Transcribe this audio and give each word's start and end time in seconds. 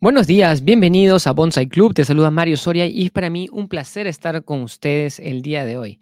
Buenos 0.00 0.28
días, 0.28 0.62
bienvenidos 0.62 1.26
a 1.26 1.32
Bonsai 1.32 1.66
Club. 1.66 1.92
Te 1.92 2.04
saluda 2.04 2.30
Mario 2.30 2.56
Soria 2.56 2.86
y 2.86 3.06
es 3.06 3.10
para 3.10 3.30
mí 3.30 3.48
un 3.50 3.68
placer 3.68 4.06
estar 4.06 4.44
con 4.44 4.62
ustedes 4.62 5.18
el 5.18 5.42
día 5.42 5.64
de 5.64 5.76
hoy. 5.76 5.98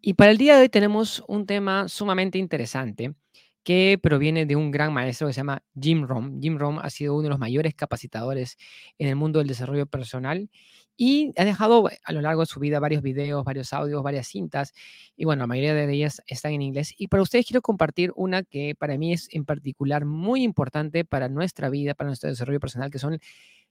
Y 0.00 0.14
para 0.14 0.30
el 0.30 0.38
día 0.38 0.54
de 0.54 0.62
hoy 0.62 0.68
tenemos 0.68 1.24
un 1.26 1.44
tema 1.44 1.88
sumamente 1.88 2.38
interesante 2.38 3.16
que 3.64 3.98
proviene 4.00 4.46
de 4.46 4.54
un 4.54 4.70
gran 4.70 4.92
maestro 4.92 5.26
que 5.26 5.32
se 5.32 5.40
llama 5.40 5.64
Jim 5.74 6.06
Rohn. 6.06 6.40
Jim 6.40 6.56
Rohn 6.56 6.78
ha 6.80 6.88
sido 6.88 7.14
uno 7.14 7.24
de 7.24 7.28
los 7.30 7.40
mayores 7.40 7.74
capacitadores 7.74 8.58
en 8.96 9.08
el 9.08 9.16
mundo 9.16 9.40
del 9.40 9.48
desarrollo 9.48 9.86
personal 9.86 10.48
y 10.96 11.32
ha 11.36 11.44
dejado 11.44 11.88
a 12.04 12.12
lo 12.12 12.20
largo 12.20 12.42
de 12.42 12.46
su 12.46 12.60
vida 12.60 12.80
varios 12.80 13.02
videos, 13.02 13.44
varios 13.44 13.72
audios, 13.72 14.02
varias 14.02 14.26
cintas 14.28 14.72
y 15.16 15.24
bueno, 15.24 15.40
la 15.42 15.46
mayoría 15.46 15.74
de 15.74 15.92
ellas 15.92 16.22
están 16.26 16.52
en 16.52 16.62
inglés. 16.62 16.94
Y 16.96 17.08
para 17.08 17.22
ustedes 17.22 17.46
quiero 17.46 17.62
compartir 17.62 18.12
una 18.16 18.42
que 18.42 18.74
para 18.78 18.98
mí 18.98 19.12
es 19.12 19.28
en 19.32 19.44
particular 19.44 20.04
muy 20.04 20.42
importante 20.42 21.04
para 21.04 21.28
nuestra 21.28 21.70
vida, 21.70 21.94
para 21.94 22.08
nuestro 22.08 22.30
desarrollo 22.30 22.60
personal, 22.60 22.90
que 22.90 22.98
son 22.98 23.18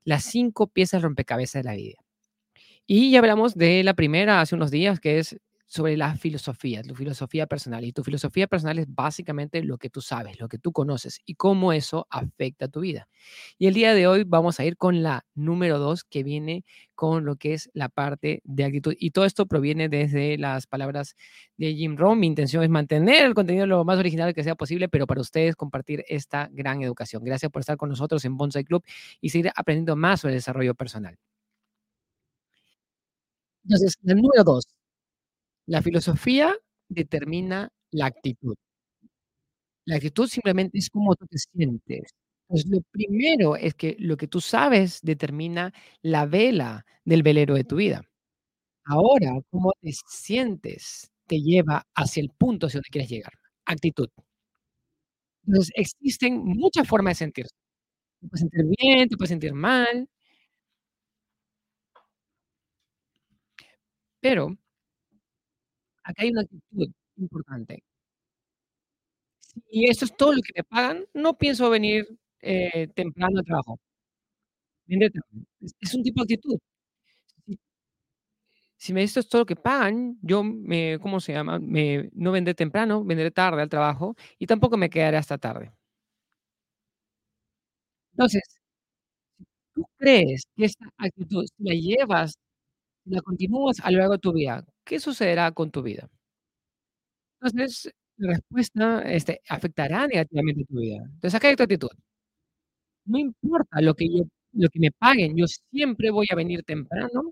las 0.04 0.24
cinco 0.24 0.68
piezas 0.68 1.02
rompecabezas 1.02 1.64
de 1.64 1.70
la 1.70 1.76
vida. 1.76 1.98
Y 2.88 3.12
ya 3.12 3.20
hablamos 3.20 3.56
de 3.56 3.84
la 3.84 3.94
primera 3.94 4.42
hace 4.42 4.56
unos 4.56 4.72
días, 4.72 5.00
que 5.00 5.20
es 5.20 5.38
sobre 5.72 5.96
la 5.96 6.18
filosofía, 6.18 6.84
tu 6.84 6.96
filosofía 6.96 7.48
personal. 7.48 7.86
Y 7.86 7.94
tu 7.94 8.04
filosofía 8.04 8.46
personal 8.46 8.78
es 8.78 8.94
básicamente 8.94 9.64
lo 9.64 9.78
que 9.78 9.90
tú 9.90 10.02
sabes, 10.02 10.38
lo 10.38 10.50
que 10.50 10.58
tú 10.58 10.74
conoces 10.74 11.22
y 11.26 11.36
cómo 11.36 11.72
eso 11.72 12.08
afecta 12.10 12.66
a 12.66 12.68
tu 12.68 12.82
vida. 12.82 13.08
Y 13.58 13.68
el 13.68 13.74
día 13.74 13.94
de 13.94 14.06
hoy 14.06 14.26
vamos 14.26 14.60
a 14.60 14.66
ir 14.66 14.76
con 14.76 15.02
la 15.02 15.26
número 15.34 15.80
dos, 15.80 16.04
que 16.04 16.24
viene 16.24 16.66
con 16.94 17.24
lo 17.24 17.38
que 17.38 17.54
es 17.54 17.70
la 17.74 17.88
parte 17.88 18.42
de 18.44 18.66
actitud. 18.66 18.96
Y 19.00 19.12
todo 19.12 19.24
esto 19.24 19.46
proviene 19.46 19.88
desde 19.88 20.38
las 20.38 20.68
palabras 20.68 21.16
de 21.56 21.74
Jim 21.74 21.96
Rohn. 21.96 22.20
Mi 22.20 22.28
intención 22.28 22.64
es 22.64 22.70
mantener 22.70 23.26
el 23.26 23.34
contenido 23.34 23.66
lo 23.66 23.86
más 23.86 23.98
original 23.98 24.34
que 24.34 24.44
sea 24.44 24.56
posible, 24.56 24.90
pero 24.90 25.08
para 25.08 25.22
ustedes 25.22 25.56
compartir 25.56 26.04
esta 26.10 26.50
gran 26.52 26.82
educación. 26.82 27.24
Gracias 27.24 27.50
por 27.50 27.62
estar 27.62 27.78
con 27.78 27.88
nosotros 27.88 28.26
en 28.26 28.36
Bonsai 28.36 28.66
Club 28.66 28.84
y 29.22 29.30
seguir 29.30 29.54
aprendiendo 29.56 29.96
más 29.96 30.20
sobre 30.20 30.34
el 30.34 30.40
desarrollo 30.40 30.76
personal. 30.76 31.18
Entonces, 33.64 33.98
la 34.02 34.16
número 34.16 34.44
dos, 34.44 34.66
la 35.72 35.82
filosofía 35.82 36.54
determina 36.90 37.70
la 37.92 38.08
actitud. 38.08 38.56
La 39.88 39.96
actitud 39.96 40.28
simplemente 40.28 40.78
es 40.78 40.90
cómo 40.90 41.16
tú 41.16 41.26
te 41.28 41.38
sientes. 41.38 42.14
Pues 42.48 42.66
lo 42.68 42.82
primero 42.92 43.56
es 43.56 43.74
que 43.76 43.96
lo 44.00 44.18
que 44.18 44.28
tú 44.28 44.42
sabes 44.42 45.00
determina 45.02 45.74
la 46.02 46.26
vela 46.26 46.86
del 47.06 47.24
velero 47.24 47.56
de 47.56 47.64
tu 47.64 47.78
vida. 47.78 48.04
Ahora, 48.86 49.34
cómo 49.52 49.74
te 49.82 49.92
sientes 50.08 51.12
te 51.28 51.40
lleva 51.42 51.88
hacia 51.96 52.22
el 52.24 52.30
punto 52.32 52.68
hacia 52.68 52.80
donde 52.80 52.90
quieres 52.92 53.10
llegar. 53.12 53.34
Actitud. 53.66 54.10
Entonces, 55.48 55.72
existen 55.76 56.44
muchas 56.46 56.88
formas 56.88 57.18
de 57.18 57.26
sentirse. 57.26 57.52
Te 58.22 58.28
puedes 58.30 58.42
sentir 58.42 58.66
bien, 58.80 59.10
te 59.10 59.18
puedes 59.18 59.30
sentir 59.30 59.54
mal. 59.54 60.08
Pero 64.24 64.56
acá 66.12 66.24
hay 66.24 66.32
una 66.32 66.42
actitud 66.42 66.90
importante. 67.18 67.82
Si 69.70 69.86
eso 69.86 70.06
es 70.06 70.16
todo 70.16 70.34
lo 70.34 70.42
que 70.42 70.54
me 70.56 70.64
pagan, 70.64 71.06
no 71.14 71.38
pienso 71.38 71.70
venir, 71.70 72.06
eh, 72.42 72.88
temprano 72.96 73.40
al 73.40 73.46
trabajo. 73.46 73.80
Es 75.80 75.94
un 75.96 76.04
tipo 76.04 76.24
de 76.24 76.36
actitud. 76.36 76.60
Si 78.80 78.94
me 78.94 79.04
esto 79.04 79.20
es 79.20 79.30
todo 79.30 79.42
lo 79.44 79.46
que 79.46 79.56
pagan, 79.56 80.18
yo 80.22 80.44
me 80.44 80.98
¿cómo 81.02 81.20
se 81.20 81.34
llama? 81.34 81.60
Me 81.60 82.10
no 82.14 82.32
vendré 82.32 82.54
temprano, 82.56 83.04
vendré 83.04 83.30
tarde 83.32 83.62
al 83.62 83.70
trabajo 83.70 84.16
y 84.40 84.48
tampoco 84.48 84.78
me 84.78 84.90
quedaré 84.90 85.18
hasta 85.18 85.38
tarde. 85.38 85.72
Entonces, 88.14 88.44
¿tú 89.76 89.86
crees 89.98 90.44
que 90.56 90.66
esta 90.66 90.86
actitud, 90.98 91.46
la 91.60 91.74
llevas, 91.74 92.34
la 93.06 93.22
continúas 93.22 93.80
a 93.82 93.92
lo 93.92 94.00
largo 94.00 94.14
de 94.16 94.20
tu 94.20 94.34
vida, 94.34 94.66
qué 94.92 95.00
sucederá 95.00 95.54
con 95.54 95.72
tu 95.72 95.82
vida? 95.82 96.10
Entonces, 97.42 97.92
la 98.18 98.30
respuesta, 98.34 99.02
este, 99.12 99.42
afectará 99.50 100.08
negativamente 100.08 100.66
tu 100.66 100.80
vida. 100.80 100.98
Entonces, 101.06 101.36
acá 101.36 101.48
hay 101.48 101.54
otra 101.54 101.64
actitud. 101.66 101.90
No 103.06 103.18
importa 103.20 103.82
lo 103.82 103.94
que 103.96 104.08
yo 104.10 104.24
lo 104.54 104.68
que 104.70 104.80
me 104.80 104.92
paguen, 104.92 105.36
yo 105.38 105.46
siempre 105.48 106.12
voy 106.12 106.28
a 106.30 106.36
venir 106.36 106.64
temprano 106.64 107.32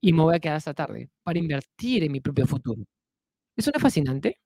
y 0.00 0.12
me 0.12 0.22
voy 0.22 0.36
a 0.36 0.40
quedar 0.40 0.56
hasta 0.58 0.74
tarde 0.74 1.10
para 1.24 1.38
invertir 1.38 2.04
en 2.04 2.12
mi 2.12 2.20
propio 2.20 2.46
futuro. 2.46 2.82
¿Eso 3.56 3.70
no 3.72 3.78
es 3.78 3.82
fascinante? 3.82 4.38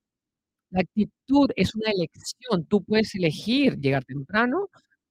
La 0.70 0.80
actitud 0.82 1.50
es 1.56 1.74
una 1.76 1.90
elección. 1.92 2.66
Tú 2.66 2.84
puedes 2.84 3.14
elegir 3.16 3.78
llegar 3.80 4.04
temprano 4.04 4.68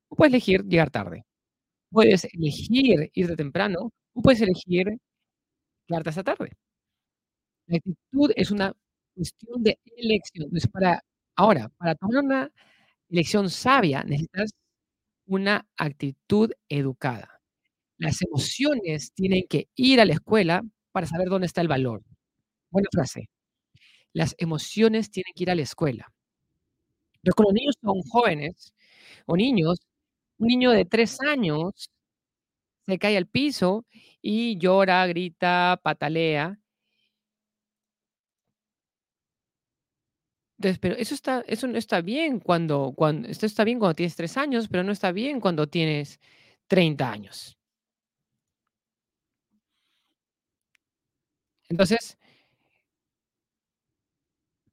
o 0.09 0.15
puedes 0.17 0.33
elegir 0.33 0.63
llegar 0.65 0.91
tarde. 0.91 1.23
Puedes 1.91 2.25
elegir 2.33 3.11
irte 3.13 3.35
temprano 3.37 3.91
o 4.13 4.21
puedes 4.23 4.41
elegir 4.41 4.87
quedarte 5.87 6.09
hasta 6.09 6.23
tarde. 6.23 6.51
Actitud 7.77 8.31
es 8.35 8.51
una 8.51 8.73
cuestión 9.15 9.63
de 9.63 9.79
elección. 9.97 10.45
Entonces, 10.45 10.69
para 10.71 11.03
ahora, 11.35 11.69
para 11.77 11.95
tomar 11.95 12.23
una 12.23 12.51
elección 13.09 13.49
sabia, 13.49 14.03
necesitas 14.03 14.51
una 15.27 15.67
actitud 15.77 16.51
educada. 16.69 17.41
Las 17.99 18.21
emociones 18.23 19.13
tienen 19.13 19.43
que 19.49 19.69
ir 19.75 20.01
a 20.01 20.05
la 20.05 20.13
escuela 20.13 20.63
para 20.93 21.07
saber 21.07 21.29
dónde 21.29 21.47
está 21.47 21.61
el 21.61 21.69
valor. 21.69 22.03
Buena 22.71 22.89
frase. 22.93 23.29
Las 24.13 24.35
emociones 24.39 25.11
tienen 25.11 25.33
que 25.35 25.43
ir 25.43 25.51
a 25.51 25.55
la 25.55 25.63
escuela. 25.63 26.11
Entonces, 27.23 27.35
cuando 27.35 27.51
los 27.51 27.55
niños 27.55 27.75
son 27.81 28.01
jóvenes 28.09 28.73
o 29.25 29.37
niños, 29.37 29.79
un 30.39 30.47
niño 30.47 30.71
de 30.71 30.85
3 30.85 31.19
años 31.21 31.89
se 32.85 32.97
cae 32.99 33.17
al 33.17 33.27
piso 33.27 33.85
y 34.21 34.57
llora, 34.57 35.07
grita, 35.07 35.79
patalea. 35.83 36.59
Entonces, 40.63 40.79
pero 40.79 40.95
eso 40.95 41.13
está 41.13 41.43
eso 41.45 41.67
no 41.67 41.77
está 41.77 41.99
bien 41.99 42.39
cuando 42.39 42.93
cuan 42.95 43.25
esto 43.25 43.45
está 43.45 43.65
bien 43.65 43.79
cuando 43.79 43.95
tienes 43.95 44.15
3 44.15 44.37
años, 44.37 44.69
pero 44.69 44.81
no 44.85 44.93
está 44.93 45.11
bien 45.11 45.41
cuando 45.41 45.67
tienes 45.67 46.21
30 46.67 47.11
años. 47.11 47.55
Entonces 51.69 52.17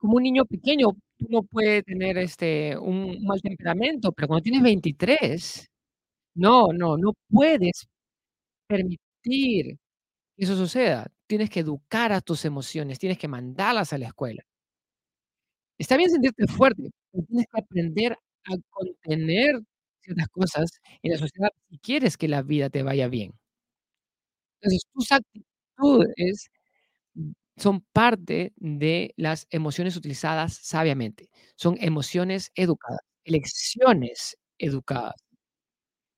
como 0.00 0.16
un 0.16 0.22
niño 0.22 0.46
pequeño, 0.46 0.88
uno 1.28 1.42
puede 1.42 1.82
tener, 1.82 2.16
este, 2.16 2.74
un 2.78 3.22
mal 3.22 3.38
temperamento, 3.42 4.12
pero 4.12 4.28
cuando 4.28 4.42
tienes 4.42 4.62
23, 4.62 5.68
no, 6.36 6.68
no, 6.72 6.96
no 6.98 7.14
puedes 7.30 7.88
permitir 8.68 9.78
que 10.36 10.44
eso 10.44 10.56
suceda. 10.56 11.06
Tienes 11.26 11.50
que 11.50 11.60
educar 11.60 12.12
a 12.12 12.20
tus 12.22 12.44
emociones, 12.46 12.98
tienes 12.98 13.18
que 13.18 13.28
mandarlas 13.28 13.92
a 13.94 13.98
la 13.98 14.08
escuela. 14.08 14.44
Está 15.80 15.96
bien 15.96 16.10
sentirte 16.10 16.46
fuerte, 16.46 16.90
pero 17.10 17.24
tienes 17.26 17.46
que 17.50 17.58
aprender 17.58 18.12
a 18.12 18.54
contener 18.68 19.60
ciertas 20.02 20.28
cosas 20.28 20.70
en 21.02 21.12
la 21.12 21.16
sociedad 21.18 21.48
si 21.70 21.78
quieres 21.78 22.18
que 22.18 22.28
la 22.28 22.42
vida 22.42 22.68
te 22.68 22.82
vaya 22.82 23.08
bien. 23.08 23.32
Entonces, 24.62 24.82
tus 24.92 25.10
actitudes 25.12 26.50
son 27.56 27.82
parte 27.92 28.52
de 28.56 29.14
las 29.16 29.46
emociones 29.50 29.96
utilizadas 29.96 30.58
sabiamente. 30.62 31.28
Son 31.56 31.76
emociones 31.80 32.50
educadas, 32.54 33.00
elecciones 33.24 34.36
educadas. 34.58 35.14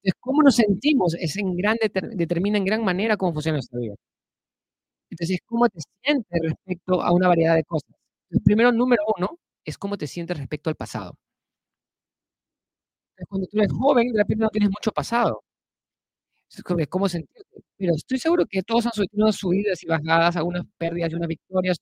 Es 0.04 0.14
cómo 0.20 0.42
nos 0.42 0.56
sentimos, 0.56 1.14
es 1.14 1.36
en 1.36 1.56
gran 1.56 1.76
deter 1.80 2.08
determina 2.10 2.56
en 2.58 2.64
gran 2.64 2.84
manera 2.84 3.16
cómo 3.16 3.32
funciona 3.32 3.56
nuestra 3.56 3.78
vida. 3.80 3.94
Entonces, 5.10 5.38
cómo 5.46 5.68
te 5.68 5.78
sientes 6.02 6.40
respecto 6.42 7.02
a 7.02 7.12
una 7.12 7.28
variedad 7.28 7.54
de 7.54 7.64
cosas. 7.64 7.90
El 8.30 8.40
primero, 8.42 8.72
número 8.72 9.02
1, 9.18 9.28
es 9.64 9.78
cómo 9.78 9.96
te 9.98 10.06
sientes 10.06 10.38
respecto 10.38 10.70
al 10.70 10.76
pasado. 10.76 11.16
Cuando 13.28 13.46
tú 13.46 13.58
eres 13.58 13.72
joven, 13.72 14.12
de 14.12 14.18
repente 14.18 14.42
no 14.44 14.48
tienes 14.50 14.70
mucho 14.70 14.92
pasado. 14.92 15.42
Es 16.50 16.62
como 16.62 16.78
cómo 16.88 17.08
sentirte, 17.08 17.62
pero 17.78 17.94
estoy 17.94 18.18
seguro 18.18 18.44
que 18.46 18.62
todos 18.62 18.86
han 18.86 18.92
tenido 19.08 19.32
subidas 19.32 19.82
y 19.82 19.86
bajadas, 19.86 20.36
algunas 20.36 20.64
pérdidas 20.78 21.10
y 21.12 21.14
unas 21.14 21.28
victorias. 21.28 21.78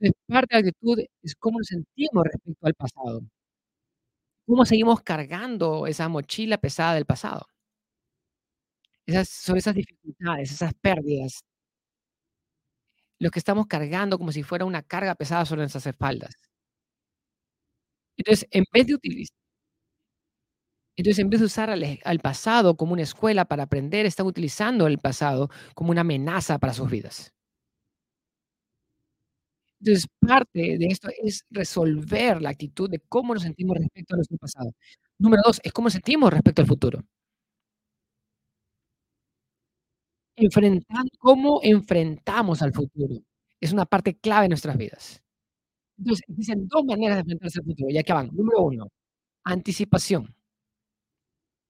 Es 0.00 0.12
parte 0.26 0.56
de 0.56 0.62
la 0.62 0.68
actitud, 0.68 0.98
es 1.22 1.34
cómo 1.36 1.58
nos 1.58 1.66
sentimos 1.68 2.24
respecto 2.24 2.66
al 2.66 2.74
pasado. 2.74 3.20
Cómo 4.48 4.64
seguimos 4.64 5.00
cargando 5.02 5.86
esa 5.88 6.08
mochila 6.08 6.56
pesada 6.58 6.94
del 6.94 7.04
pasado. 7.04 7.46
Esas 9.06 9.28
son 9.28 9.56
esas 9.56 9.74
dificultades, 9.74 10.50
esas 10.52 10.74
pérdidas. 10.74 11.40
Lo 13.20 13.30
que 13.30 13.38
estamos 13.38 13.66
cargando 13.66 14.18
como 14.18 14.30
si 14.32 14.42
fuera 14.42 14.64
una 14.66 14.82
carga 14.82 15.14
pesada 15.14 15.46
sobre 15.46 15.62
nuestras 15.62 15.86
espaldas. 15.86 16.36
Entonces, 18.18 18.46
en 18.50 18.64
vez 18.72 18.86
de 18.86 18.94
utiliz 18.94 19.28
entonces, 20.98 21.18
en 21.18 21.28
vez 21.28 21.40
de 21.40 21.46
usar 21.46 21.68
al 21.70 21.82
e 21.82 22.00
al 22.04 22.20
pasado 22.20 22.74
como 22.76 22.94
una 22.94 23.02
escuela 23.02 23.44
para 23.44 23.64
aprender, 23.64 24.06
están 24.06 24.26
utilizando 24.26 24.86
el 24.86 24.98
pasado 24.98 25.50
como 25.74 25.90
una 25.90 26.00
amenaza 26.00 26.58
para 26.58 26.72
sus 26.72 26.90
vidas. 26.90 27.32
Entonces, 29.80 30.06
parte 30.20 30.78
de 30.78 30.86
esto 30.86 31.08
es 31.22 31.44
resolver 31.50 32.40
la 32.40 32.50
actitud 32.50 32.88
de 32.90 33.00
cómo 33.08 33.34
nos 33.34 33.42
sentimos 33.42 33.76
respecto 33.76 34.14
a 34.14 34.16
nuestro 34.16 34.38
pasado. 34.38 34.72
Número 35.18 35.42
2, 35.44 35.60
es 35.64 35.72
cómo 35.72 35.86
nos 35.86 35.92
sentimos 35.94 36.32
respecto 36.32 36.62
al 36.62 36.68
futuro. 36.68 37.06
Enfrentan 40.38 41.08
cómo 41.18 41.60
enfrentamos 41.62 42.60
al 42.60 42.74
futuro, 42.74 43.22
es 43.58 43.72
una 43.72 43.86
parte 43.86 44.18
clave 44.18 44.42
de 44.42 44.48
nuestras 44.50 44.76
vidas. 44.76 45.22
Entonces, 45.98 46.24
existen 46.28 46.68
2 46.68 46.84
maneras 46.86 47.16
de 47.16 47.20
enfrentarse 47.22 47.60
al 47.60 47.66
futuro, 47.66 47.90
y 47.90 47.98
aquí 47.98 48.12
van. 48.12 48.30
Número 48.34 48.62
1, 48.64 48.88
anticipación. 49.44 50.34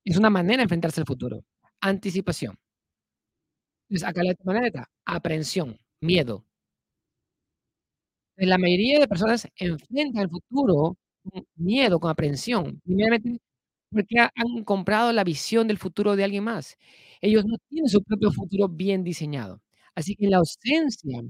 Es 0.06 0.16
una 0.16 0.30
manera 0.30 0.58
de 0.58 0.62
enfrentarse 0.64 1.00
al 1.00 1.06
futuro, 1.06 1.42
anticipación. 1.80 2.56
Entonces, 3.88 4.08
acá 4.08 4.22
la 4.24 4.32
otra 4.32 4.44
manera, 4.44 4.90
aprehensión, 5.04 5.78
miedo. 6.00 6.44
La 8.38 8.58
mayoría 8.58 8.98
de 9.00 9.08
personas 9.08 9.48
enfrentan 9.56 10.22
el 10.24 10.28
futuro 10.28 10.96
con 11.24 11.46
miedo, 11.56 11.98
con 11.98 12.10
aprehensión, 12.10 12.80
primeramente, 12.84 13.40
porque 13.96 14.18
han 14.20 14.64
comprado 14.64 15.12
la 15.12 15.24
visión 15.24 15.68
del 15.68 15.78
futuro 15.78 16.16
de 16.16 16.24
alguien 16.24 16.44
más. 16.44 16.76
Ellos 17.20 17.44
no 17.46 17.56
tienen 17.68 17.88
su 17.88 18.02
propio 18.02 18.32
futuro 18.32 18.68
bien 18.68 19.04
diseñado. 19.04 19.62
Así 19.94 20.14
que 20.16 20.26
en 20.26 20.32
la 20.32 20.38
ausencia 20.38 21.22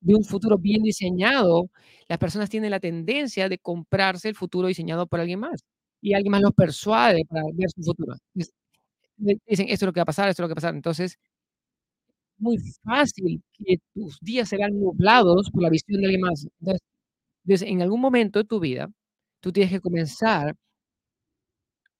de 0.00 0.14
un 0.14 0.24
futuro 0.24 0.58
bien 0.58 0.82
diseñado, 0.82 1.70
las 2.08 2.18
personas 2.18 2.50
tienen 2.50 2.70
la 2.72 2.80
tendencia 2.80 3.48
de 3.48 3.58
comprarse 3.58 4.28
el 4.30 4.34
futuro 4.36 4.68
diseñado 4.68 5.06
por 5.08 5.20
alguien 5.20 5.40
más, 5.40 5.62
y 6.02 6.14
alguien 6.14 6.32
más 6.32 6.42
los 6.42 6.52
persuade 6.54 7.24
para 7.28 7.42
ver 7.54 7.70
su 7.70 7.82
futuro. 7.82 8.14
Dicen: 9.18 9.68
"Esto 9.70 9.84
es 9.86 9.88
lo 9.88 9.92
que 9.94 10.00
va 10.00 10.04
a 10.04 10.06
pasar, 10.06 10.28
esto 10.30 10.42
es 10.42 10.44
lo 10.44 10.48
que 10.48 10.54
va 10.54 10.58
a 10.60 10.62
pasar". 10.62 10.74
Entonces 10.76 11.16
muy 12.38 12.58
fácil 12.84 13.42
que 13.54 13.78
tus 13.94 14.18
días 14.20 14.48
se 14.48 14.56
vean 14.58 14.78
nublados 14.78 15.50
por 15.50 15.62
la 15.62 15.70
visión 15.70 16.00
de 16.00 16.06
alguien 16.06 16.20
más. 16.22 16.46
Entonces, 17.44 17.68
en 17.68 17.82
algún 17.82 18.00
momento 18.00 18.40
de 18.40 18.44
tu 18.46 18.60
vida, 18.60 18.90
tú 19.40 19.52
tienes 19.52 19.72
que 19.72 19.80
comenzar 19.80 20.54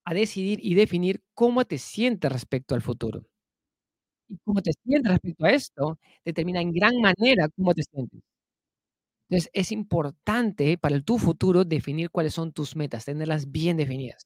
a 0.06 0.14
decidir 0.14 0.60
y 0.62 0.74
definir 0.76 1.22
cómo 1.34 1.66
te 1.66 1.78
sientes 1.78 2.32
respecto 2.32 2.74
al 2.76 2.82
futuro. 2.82 3.26
Y 4.30 4.38
cómo 4.44 4.60
te 4.60 4.72
sientes 4.84 5.10
respecto 5.12 5.44
a 5.44 5.50
esto, 5.50 5.98
determina 6.24 6.60
en 6.60 6.72
gran 6.72 6.94
manera 7.00 7.48
cómo 7.56 7.74
te 7.74 7.82
sientes. 7.84 8.20
Entonces, 9.30 9.50
es 9.54 9.72
importante 9.72 10.78
para 10.78 11.00
tu 11.00 11.18
futuro 11.18 11.64
definir 11.64 12.10
cuáles 12.10 12.32
son 12.34 12.52
tus 12.52 12.76
metas, 12.76 13.04
tenerlas 13.04 13.50
bien 13.50 13.76
definidas. 13.76 14.24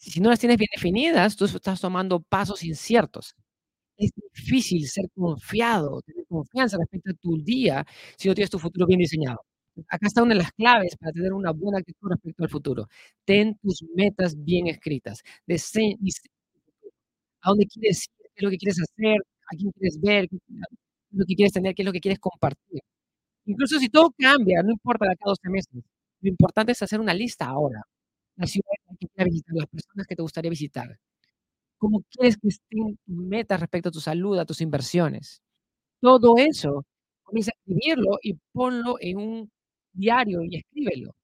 Si 0.00 0.20
no 0.20 0.30
las 0.30 0.38
tienes 0.40 0.58
bien 0.58 0.68
definidas, 0.74 1.36
tú 1.36 1.44
estás 1.44 1.80
tomando 1.80 2.20
pasos 2.20 2.62
inciertos. 2.64 3.34
Es 3.98 4.10
difícil 4.34 4.88
ser 4.88 5.06
confiado, 5.14 6.02
tener 6.02 6.26
confianza 6.28 6.78
respecto 6.78 7.10
a 7.12 7.14
tu 7.14 7.38
día, 7.42 7.86
si 8.18 8.28
no 8.28 8.34
tienes 8.34 8.50
tu 8.50 8.58
futuro 8.58 8.86
bien 8.86 9.00
diseñado. 9.00 9.40
Acá 9.88 10.06
está 10.06 10.22
una 10.22 10.34
de 10.34 10.40
las 10.40 10.52
claves 10.52 10.96
para 10.96 11.12
tener 11.12 11.32
una 11.32 11.50
buena 11.52 11.78
actitud 11.78 12.08
respecto 12.10 12.42
al 12.44 12.50
futuro. 12.50 12.88
Ten 13.24 13.56
tus 13.62 13.82
metas 13.94 14.34
bien 14.42 14.66
escritas. 14.66 15.22
Dese 15.46 15.96
dice 15.98 16.28
a 17.40 17.50
dónde 17.50 17.66
quieres 17.66 18.04
ir, 18.06 18.26
qué 18.34 18.36
es 18.36 18.42
lo 18.44 18.50
que 18.50 18.56
quieres 18.58 18.80
hacer, 18.80 19.16
a 19.52 19.56
quién 19.56 19.70
quieres 19.72 20.00
ver, 20.00 20.28
qué 20.28 20.36
es 20.36 20.42
lo 21.10 21.24
que 21.26 21.34
quieres 21.34 21.52
tener, 21.52 21.74
qué 21.74 21.82
es 21.82 21.86
lo 21.86 21.92
que 21.92 22.00
quieres 22.00 22.18
compartir. 22.20 22.80
Incluso 23.46 23.78
si 23.80 23.88
todo 23.88 24.12
cambia, 24.18 24.62
no 24.62 24.72
importa 24.72 25.06
de 25.06 25.12
acá 25.12 25.24
a 25.26 25.30
12 25.30 25.50
meses, 25.50 25.84
lo 26.22 26.28
importante 26.30 26.72
es 26.72 26.82
hacer 26.82 27.00
una 27.00 27.14
lista 27.14 27.46
ahora. 27.46 27.82
La 28.36 28.46
ciudad 28.46 28.70
que 29.00 29.08
quieres 29.08 29.32
visitar, 29.34 29.56
las 29.56 29.68
personas 29.68 30.06
que 30.06 30.16
te 30.16 30.22
gustaría 30.22 30.50
visitar. 30.50 30.98
¿Cómo 31.78 32.02
quieres 32.10 32.38
que 32.38 32.48
estén 32.48 32.98
tus 33.06 33.16
metas 33.16 33.60
respecto 33.60 33.88
a 33.90 33.92
tu 33.92 34.00
salud, 34.00 34.38
a 34.38 34.46
tus 34.46 34.60
inversiones? 34.60 35.42
Todo 36.00 36.36
eso, 36.38 36.84
comienza 37.24 37.52
a 37.52 37.58
escribirlo 37.58 38.18
y 38.22 38.34
ponlo 38.52 38.96
en 39.00 39.18
un 39.18 39.50
diario 39.94 40.42
y 40.44 40.56
escríbelo. 40.56 41.14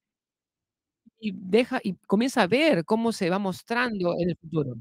Y 1.20 1.32
deja 1.34 1.80
y 1.82 1.94
comienza 2.06 2.42
a 2.42 2.46
ver 2.46 2.84
cómo 2.84 3.12
se 3.12 3.28
va 3.30 3.38
mostrando 3.40 4.14
en 4.18 4.30
el 4.30 4.36
futuro. 4.36 4.78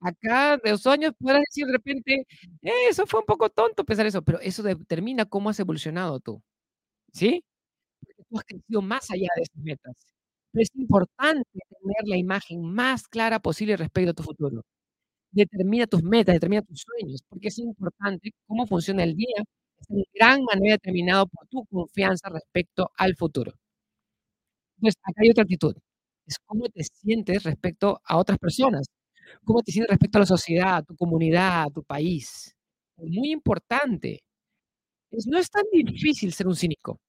Acá 0.00 0.56
de 0.62 0.70
los 0.70 0.86
años 0.86 1.12
podrás 1.18 1.40
decir 1.48 1.66
de 1.66 1.72
repente: 1.72 2.26
"Eso 2.62 3.06
fue 3.06 3.20
un 3.20 3.26
poco 3.26 3.50
tonto 3.50 3.84
pensar 3.84 4.06
eso", 4.06 4.22
pero 4.22 4.38
eso 4.40 4.62
determina 4.62 5.24
cómo 5.26 5.50
has 5.50 5.58
evolucionado 5.58 6.20
tú, 6.20 6.40
¿sí? 7.12 7.44
Porque 8.00 8.24
tú 8.30 8.38
has 8.38 8.44
crecido 8.44 8.82
más 8.82 9.10
allá 9.10 9.28
de 9.36 9.42
esas 9.42 9.56
metas. 9.64 9.96
Pero 10.52 10.62
es 10.64 10.70
importante 10.76 11.48
tener 11.82 12.08
la 12.08 12.16
imagen 12.18 12.62
más 12.62 13.08
clara 13.08 13.40
posible 13.40 13.76
respecto 13.76 14.10
a 14.12 14.14
tu 14.14 14.22
futuro. 14.24 14.62
Determina 15.32 15.86
tus 15.86 16.02
metas, 16.04 16.34
determina 16.36 16.62
tus 16.62 16.82
sueños, 16.82 17.22
porque 17.28 17.48
es 17.48 17.58
importante 17.58 18.32
cómo 18.46 18.66
funciona 18.66 19.04
el 19.04 19.16
día, 19.16 19.44
en 19.88 20.04
gran 20.14 20.42
manera 20.44 20.74
determinado 20.74 21.26
por 21.28 21.46
tu 21.48 21.64
confianza 21.66 22.28
respecto 22.30 22.90
al 22.96 23.16
futuro. 23.16 23.52
Entonces, 24.80 25.00
acá 25.02 25.22
hay 25.22 25.30
otra 25.30 25.42
actitud, 25.42 25.74
es 26.26 26.36
cómo 26.46 26.68
te 26.68 26.84
sientes 26.84 27.42
respecto 27.44 28.00
a 28.04 28.16
otras 28.16 28.38
personas, 28.38 28.86
cómo 29.44 29.62
te 29.62 29.72
sientes 29.72 29.90
respecto 29.90 30.18
a 30.18 30.20
la 30.20 30.26
sociedad, 30.26 30.84
tu 30.84 30.96
comunidad, 30.96 31.68
tu 31.74 31.82
país. 31.84 32.54
Es 32.98 33.10
muy 33.10 33.32
importante. 33.32 34.20
Es 35.12 35.26
no 35.28 35.38
es 35.38 35.50
tan 35.50 35.64
difícil 35.72 36.32
ser 36.34 36.48
un 36.48 36.56
cínico. 36.56 37.00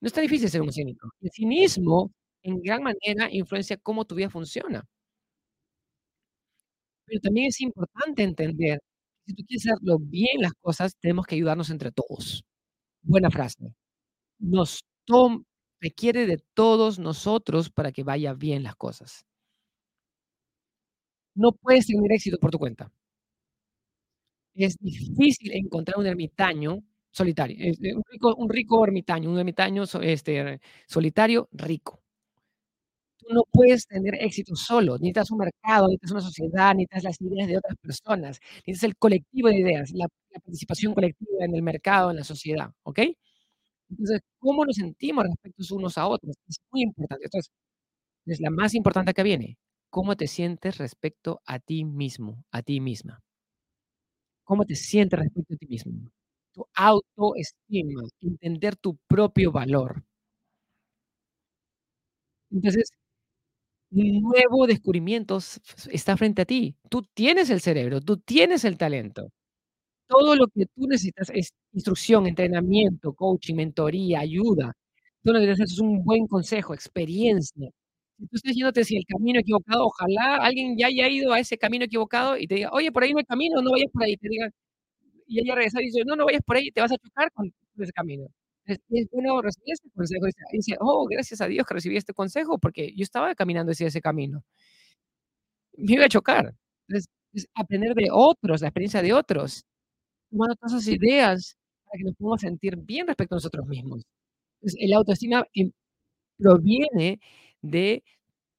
No 0.00 0.08
es 0.08 0.12
tan 0.14 0.22
difícil 0.24 0.50
ser 0.50 0.62
un 0.62 0.72
cínico. 0.72 1.10
El 1.22 1.30
cinismo, 1.32 2.12
en 2.44 2.60
gran 2.62 2.82
manera, 2.84 3.28
influencia 3.32 3.76
cómo 3.78 4.04
tu 4.06 4.14
vida 4.16 4.30
funciona. 4.30 4.84
Pero 7.08 7.20
también 7.20 7.46
es 7.48 7.60
importante 7.60 8.22
entender, 8.22 8.80
si 9.30 9.36
tú 9.36 9.44
quieres 9.46 9.66
hacerlo 9.66 9.98
bien 10.00 10.40
las 10.40 10.52
cosas, 10.60 10.96
tenemos 11.00 11.26
que 11.26 11.36
ayudarnos 11.36 11.70
entre 11.70 11.92
todos. 11.92 12.44
Buena 13.02 13.30
frase. 13.30 13.74
Nos 14.40 14.84
tom 15.06 15.44
requiere 15.80 16.26
de 16.26 16.38
todos 16.54 16.98
nosotros 16.98 17.70
para 17.70 17.92
que 17.92 18.04
vaya 18.04 18.34
bien 18.34 18.62
las 18.64 18.76
cosas. 18.76 19.24
No 21.34 21.52
puedes 21.52 21.86
tener 21.86 22.12
éxito 22.12 22.38
por 22.38 22.50
tu 22.50 22.58
cuenta. 22.58 22.90
Es 24.54 24.76
difícil 24.78 25.52
encontrar 25.52 25.98
un 25.98 26.06
ermitaño 26.06 26.82
solitario, 27.12 27.56
este, 27.60 27.94
un 27.94 28.02
rico 28.10 28.34
un 28.36 28.48
rico 28.48 28.84
ermitaño, 28.84 29.30
un 29.30 29.38
ermitaño 29.38 29.84
este, 30.02 30.60
solitario, 30.86 31.48
rico. 31.52 32.02
No 33.32 33.44
puedes 33.52 33.86
tener 33.86 34.14
éxito 34.16 34.56
solo, 34.56 34.94
necesitas 34.98 35.30
un 35.30 35.38
mercado, 35.38 35.86
necesitas 35.88 36.10
una 36.12 36.20
sociedad, 36.22 36.74
necesitas 36.74 37.04
las 37.04 37.20
ideas 37.20 37.48
de 37.48 37.58
otras 37.58 37.76
personas, 37.80 38.40
necesitas 38.66 38.84
el 38.90 38.96
colectivo 38.96 39.48
de 39.48 39.58
ideas, 39.60 39.90
la 39.92 40.06
la 40.32 40.38
participación 40.40 40.94
colectiva 40.94 41.44
en 41.44 41.54
el 41.56 41.62
mercado, 41.62 42.10
en 42.10 42.16
la 42.16 42.24
sociedad, 42.24 42.70
¿okey? 42.84 43.16
Entonces, 43.90 44.20
¿cómo 44.38 44.64
nos 44.66 44.76
sentimos 44.76 45.24
respectos 45.26 45.70
unos 45.72 45.98
a 45.98 46.06
otros? 46.08 46.36
Es 46.48 46.58
muy 46.72 46.82
importante. 46.84 47.24
Entonces, 47.26 47.50
es 48.26 48.40
la 48.40 48.50
más 48.50 48.74
importante 48.74 49.14
que 49.14 49.22
viene, 49.24 49.58
¿cómo 49.90 50.16
te 50.16 50.28
sientes 50.28 50.78
respecto 50.78 51.42
a 51.46 51.58
ti 51.60 51.84
mismo, 51.84 52.44
a 52.52 52.62
ti 52.62 52.80
misma? 52.80 53.20
¿Cómo 54.46 54.64
te 54.64 54.74
sientes 54.74 55.18
respecto 55.18 55.54
a 55.54 55.56
ti 55.56 55.66
mismo? 55.66 56.10
Tu 56.52 56.66
autoestima, 56.74 58.02
entender 58.20 58.76
tu 58.76 58.96
propio 59.08 59.52
valor. 59.52 60.02
Entonces, 62.52 62.90
nuevo 63.92 64.66
descubrimientos 64.66 65.60
está 65.90 66.16
frente 66.16 66.42
a 66.42 66.44
ti. 66.44 66.76
Tú 66.88 67.02
tienes 67.14 67.50
el 67.50 67.60
cerebro, 67.60 68.00
tú 68.00 68.18
tienes 68.18 68.64
el 68.64 68.78
talento. 68.78 69.30
Todo 70.08 70.36
lo 70.36 70.48
que 70.48 70.66
tú 70.66 70.86
necesitas 70.88 71.30
es 71.34 71.50
instrucción, 71.72 72.26
entrenamiento, 72.26 73.14
coaching, 73.14 73.56
mentoría, 73.56 74.20
ayuda. 74.20 74.74
Tú 75.24 75.32
lo 75.32 75.40
que 75.40 75.46
necesitas 75.46 75.72
es 75.74 75.80
un 75.80 76.04
buen 76.04 76.26
consejo, 76.28 76.74
experiencia. 76.74 77.70
Si 78.18 78.26
tú 78.28 78.36
estás 78.36 78.54
yéndote 78.56 78.82
hacia 78.82 78.98
el 78.98 79.06
camino 79.06 79.40
equivocado, 79.40 79.86
ojalá 79.86 80.36
alguien 80.38 80.76
ya 80.78 80.88
haya 80.88 81.08
ido 81.08 81.32
a 81.32 81.40
ese 81.40 81.58
camino 81.58 81.84
equivocado 81.86 82.36
y 82.38 82.46
te 82.48 82.56
diga: 82.56 82.70
"Oye, 82.72 82.92
por 82.92 83.04
ahí 83.04 83.12
no 83.12 83.18
hay 83.20 83.24
camino, 83.26 83.62
no 83.62 83.72
vayas 83.72 83.90
por 83.92 84.04
ahí", 84.04 84.16
te 84.18 84.28
diga, 84.28 84.50
y 85.28 85.40
ella 85.40 85.54
regresa 85.56 85.82
y 85.82 85.86
dice: 85.86 86.02
"No, 86.06 86.16
no 86.16 86.26
vayas 86.26 86.42
por 86.44 86.56
ahí, 86.56 86.70
te 86.72 86.80
vas 86.82 86.92
a 86.92 86.96
chocar 86.98 87.30
con 87.32 87.52
ese 87.78 87.92
camino". 87.92 88.28
Es 88.70 88.78
es 88.90 89.08
bueno 89.10 89.40
ese 89.66 89.90
consejo, 89.94 90.26
dice 90.52 90.76
"Oh, 90.80 91.06
gracias 91.10 91.40
a 91.40 91.46
Dios 91.48 91.66
que 91.66 91.74
recibí 91.74 91.96
este 91.96 92.14
consejo, 92.14 92.58
porque 92.58 92.92
yo 92.96 93.02
estaba 93.02 93.34
caminando 93.34 93.72
hacia 93.72 93.88
ese 93.88 94.00
camino". 94.00 94.42
Me 95.76 95.94
iba 95.94 96.04
a 96.04 96.08
chocar. 96.08 96.54
Es 96.88 97.06
aprender 97.54 97.94
de 97.94 98.08
otros, 98.12 98.60
la 98.60 98.68
experiencia 98.68 99.02
de 99.02 99.12
otros. 99.12 99.64
Tomando 100.30 100.56
todas 100.56 100.74
esas 100.74 100.88
ideas 100.94 101.56
para 101.86 101.98
que 101.98 102.04
nos 102.04 102.16
podamos 102.16 102.40
sentir 102.42 102.76
bien 102.78 103.06
respecto 103.08 103.36
a 103.36 103.38
nosotros 103.38 103.66
mismos. 103.68 104.02
Entonces, 104.60 104.80
el 104.82 104.94
autoestima, 104.94 105.44
em, 105.54 105.72
proviene 106.38 107.20
de 107.62 108.04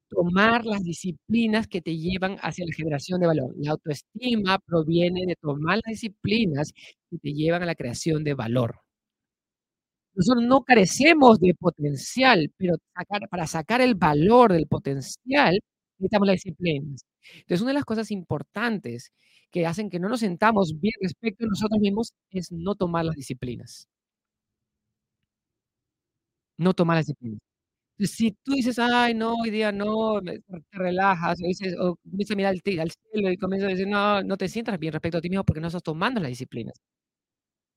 tomar 0.09 0.65
las 0.65 0.83
disciplinas 0.83 1.67
que 1.67 1.81
te 1.81 1.97
llevan 1.97 2.37
hacia 2.41 2.65
la 2.65 2.73
generación 2.75 3.21
de 3.21 3.27
valor. 3.27 3.53
La 3.57 3.71
autoestima 3.73 4.59
proviene 4.65 5.25
de 5.27 5.35
tomar 5.37 5.77
las 5.85 5.93
disciplinas 6.01 6.73
que 7.11 7.19
te 7.19 7.33
llevan 7.33 7.63
a 7.63 7.67
la 7.67 7.75
creación 7.75 8.23
de 8.25 8.33
valor. 8.35 8.77
Nosotros 10.15 10.43
no 10.45 10.63
carecemos 10.63 11.39
de 11.39 11.53
potencial, 11.55 12.51
pero 12.57 12.75
sacar 12.95 13.29
para 13.29 13.47
sacar 13.47 13.79
el 13.81 13.95
valor 13.95 14.51
del 14.51 14.67
potencial, 14.67 15.59
necesitamos 15.97 16.27
las 16.27 16.35
disciplinas. 16.35 17.05
Entonces, 17.33 17.61
una 17.61 17.69
de 17.71 17.75
las 17.75 17.85
cosas 17.85 18.11
importantes 18.11 19.11
que 19.51 19.65
hacen 19.65 19.89
que 19.89 19.99
no 19.99 20.09
nos 20.09 20.19
sintamos 20.21 20.79
bien 20.79 20.93
respecto 21.01 21.45
a 21.45 21.47
nosotros 21.47 21.79
mismos 21.79 22.13
es 22.29 22.51
no 22.51 22.75
tomar 22.75 23.05
las 23.05 23.15
disciplinas. 23.15 23.85
No 26.59 26.73
tomar 26.73 26.97
las 26.97 27.05
disciplinas. 27.07 27.39
Si 27.99 28.31
tú 28.43 28.53
dices: 28.53 28.79
"Ay, 28.79 29.13
no, 29.15 29.35
hoy 29.35 29.51
día 29.51 29.71
no", 29.71 30.21
te 30.21 30.41
relajas, 30.79 31.39
o 31.41 31.47
dices 31.47 31.75
o 31.79 31.97
comienzas 32.03 32.33
a 32.33 32.37
mirar 32.37 32.53
al 32.55 32.79
al 32.81 32.91
cielo 32.91 33.31
y 33.31 33.37
comienzas 33.37 33.67
a 33.69 33.71
decir: 33.71 33.87
"No", 33.87 34.23
no 34.23 34.37
te 34.37 34.49
sientas 34.49 34.79
bien 34.79 34.93
respecto 34.93 35.19
a 35.19 35.21
ti 35.21 35.29
mismo 35.29 35.45
porque 35.45 35.61
no 35.61 35.67
estás 35.67 35.83
tomando 35.83 36.21
las 36.21 36.29
disciplinas. 36.29 36.75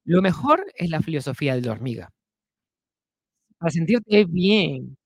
Lo 0.07 0.21
mejor 0.21 0.67
es 0.77 0.91
la 0.91 1.01
filosofía 1.01 1.55
de 1.55 1.63
la 1.63 1.73
hormiga. 1.73 2.11
Para 3.65 3.73
sentirte 3.73 4.27
bien 4.27 4.99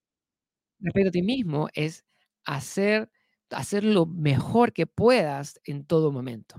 respecto 0.80 1.10
a 1.10 1.12
ti 1.12 1.22
mismo 1.22 1.68
es 1.74 2.04
hacer 2.46 3.10
hacer 3.50 3.84
lo 3.84 4.06
mejor 4.06 4.72
que 4.72 4.86
puedas 4.86 5.60
en 5.64 5.84
todo 5.86 6.12
momento. 6.12 6.56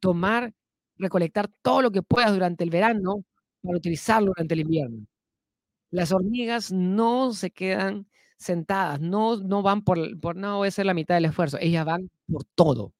Tomar 0.00 0.54
recolectar 0.98 1.48
todo 1.62 1.82
lo 1.82 1.90
que 1.92 2.02
puedas 2.02 2.32
durante 2.34 2.64
el 2.64 2.70
verano 2.70 3.24
para 3.62 3.78
utilizarlo 3.78 4.28
durante 4.28 4.54
el 4.54 4.60
invierno. 4.60 5.06
Las 5.90 6.12
hormigas 6.12 6.72
no 6.72 7.32
se 7.34 7.50
quedan 7.52 8.08
sentadas, 8.38 9.00
no 9.00 9.36
no 9.38 9.62
van 9.62 9.82
por 9.84 10.20
por: 10.20 10.36
"No, 10.36 10.64
hacer 10.64 10.86
la 10.86 10.94
mitad 10.94 11.16
del 11.16 11.26
esfuerzo", 11.26 11.58
ellas 11.60 11.86
van 11.86 12.10
por 12.28 12.44
todo. 12.56 12.92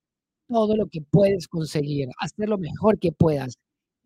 Todo 0.49 0.76
lo 0.76 0.88
que 0.88 1.02
puedes 1.02 1.49
conseguir, 1.49 2.09
hacer 2.21 2.49
lo 2.50 2.59
mejor 2.59 2.99
que 3.00 3.12
puedas, 3.12 3.54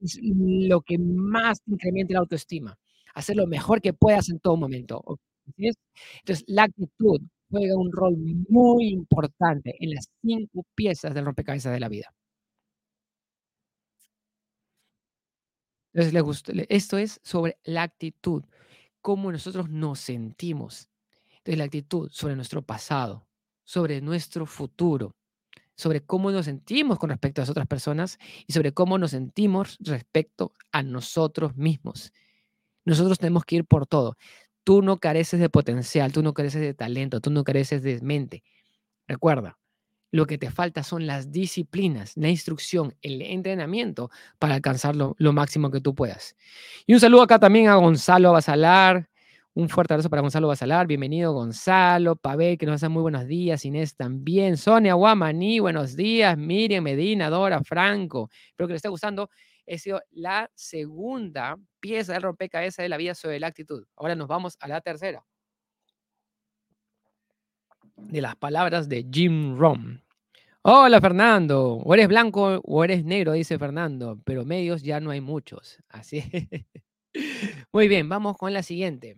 es 0.02 0.18
lo 0.22 0.82
que 0.82 0.98
más 0.98 1.60
incrementa 1.66 2.14
la 2.14 2.20
autoestima, 2.20 2.76
hacer 3.14 3.36
lo 3.36 3.46
mejor 3.46 3.80
que 3.80 3.92
puedas 3.94 4.28
en 4.30 4.40
todo 4.40 4.56
momento, 4.56 5.00
¿o 5.04 5.16
así 5.48 5.68
es? 5.68 5.76
Entonces, 6.20 6.44
la 6.48 6.64
actitud 6.64 7.20
juega 7.50 7.76
un 7.76 7.92
rol 7.92 8.16
muy 8.48 8.88
importante 8.90 9.74
en 9.80 9.94
las 9.94 10.08
5 10.22 10.64
piezas 10.74 11.14
del 11.14 11.24
rompecabezas 11.26 11.72
de 11.72 11.80
la 11.80 11.88
vida. 11.88 12.12
Entonces, 15.94 16.12
le 16.12 16.20
gust 16.20 16.48
le 16.50 16.66
esto 16.68 16.98
es 16.98 17.20
sobre 17.24 17.58
la 17.64 17.82
actitud, 17.82 18.44
cómo 19.00 19.32
nosotros 19.32 19.68
nos 19.70 19.98
sentimos. 20.00 20.88
Entonces, 21.38 21.58
la 21.58 21.64
actitud 21.64 22.10
sobre 22.12 22.36
nuestro 22.36 22.62
pasado, 22.62 23.26
sobre 23.64 24.00
nuestro 24.00 24.46
futuro, 24.46 25.16
sobre 25.76 26.02
cómo 26.04 26.30
nos 26.32 26.46
sentimos 26.46 26.98
con 26.98 27.10
respecto 27.10 27.40
a 27.40 27.44
las 27.44 27.50
otras 27.50 27.66
personas 27.68 28.18
y 28.46 28.52
sobre 28.54 28.72
cómo 28.74 28.98
nos 28.98 29.12
sentimos 29.12 29.78
respecto 29.80 30.54
a 30.72 30.82
nosotros 30.82 31.56
mismos. 31.56 32.12
Nosotros 32.84 33.18
tenemos 33.18 33.44
que 33.44 33.56
ir 33.56 33.64
por 33.64 33.86
todo. 33.86 34.16
Tú 34.64 34.82
no 34.82 34.98
careces 34.98 35.40
de 35.40 35.48
potencial, 35.48 36.12
tú 36.12 36.22
no 36.22 36.34
careces 36.34 36.60
de 36.60 36.74
talento, 36.74 37.20
tú 37.20 37.30
no 37.30 37.44
careces 37.44 37.82
de 37.82 38.00
mente. 38.00 38.42
Recuerda, 39.08 39.58
lo 40.12 40.26
que 40.26 40.38
te 40.38 40.50
falta 40.50 40.82
son 40.82 41.06
las 41.06 41.30
disciplinas, 41.30 42.16
la 42.16 42.28
instrucción, 42.28 42.94
el 43.02 43.22
entrenamiento 43.22 44.10
para 44.38 44.54
alcanzar 44.54 44.96
lo 44.96 45.32
máximo 45.32 45.70
que 45.70 45.80
tú 45.80 45.94
puedas. 45.94 46.36
Y 46.86 46.94
un 46.94 47.00
saludo 47.00 47.22
acá 47.22 47.38
también 47.38 47.68
a 47.68 47.76
Gonzalo 47.76 48.32
Basalar. 48.32 49.08
Un 49.52 49.68
fuerte 49.68 49.94
abrazo 49.94 50.10
para 50.10 50.22
Gonzalo 50.22 50.48
Basalar. 50.48 50.86
Bienvenido, 50.86 51.32
Gonzalo. 51.32 52.16
Pavel, 52.16 52.56
que 52.56 52.66
nos 52.66 52.76
hace 52.76 52.88
muy 52.88 53.02
buenos 53.02 53.26
días. 53.26 53.64
Inés 53.64 53.96
también. 53.96 54.56
Sonia 54.56 54.94
Guamaní, 54.94 55.60
buenos 55.60 55.96
días. 55.96 56.36
Miriam 56.38 56.84
Medina, 56.84 57.30
Dora, 57.30 57.62
Franco. 57.62 58.30
Espero 58.48 58.68
que 58.68 58.74
les 58.74 58.78
esté 58.78 58.88
gustando. 58.88 59.30
Ha 59.68 59.78
sido 59.78 60.00
la 60.10 60.50
segunda 60.54 61.56
pieza 61.80 62.12
del 62.12 62.22
rompecabezas 62.22 62.84
de 62.84 62.88
la 62.88 62.96
vida 62.96 63.14
sobre 63.14 63.40
la 63.40 63.48
actitud. 63.48 63.86
Ahora 63.96 64.14
nos 64.14 64.28
vamos 64.28 64.56
a 64.60 64.68
la 64.68 64.80
tercera. 64.80 65.24
De 67.96 68.20
las 68.20 68.36
palabras 68.36 68.88
de 68.88 69.06
Jim 69.10 69.58
Rohn. 69.58 70.02
Hola, 70.62 71.00
Fernando. 71.00 71.76
O 71.76 71.94
eres 71.94 72.08
blanco 72.08 72.60
o 72.64 72.84
eres 72.84 73.04
negro, 73.04 73.32
dice 73.32 73.58
Fernando, 73.58 74.20
pero 74.24 74.44
medios 74.44 74.82
ya 74.82 75.00
no 75.00 75.10
hay 75.10 75.20
muchos. 75.20 75.78
Así. 75.88 76.22
Muy 77.72 77.88
bien, 77.88 78.08
vamos 78.08 78.36
con 78.36 78.52
la 78.52 78.62
siguiente. 78.62 79.16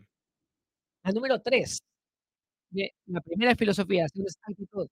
La 1.04 1.12
número 1.12 1.40
3. 1.40 1.82
Bien, 2.70 2.90
la 3.06 3.20
primera 3.20 3.54
filosofía, 3.56 4.06
actitud. 4.06 4.88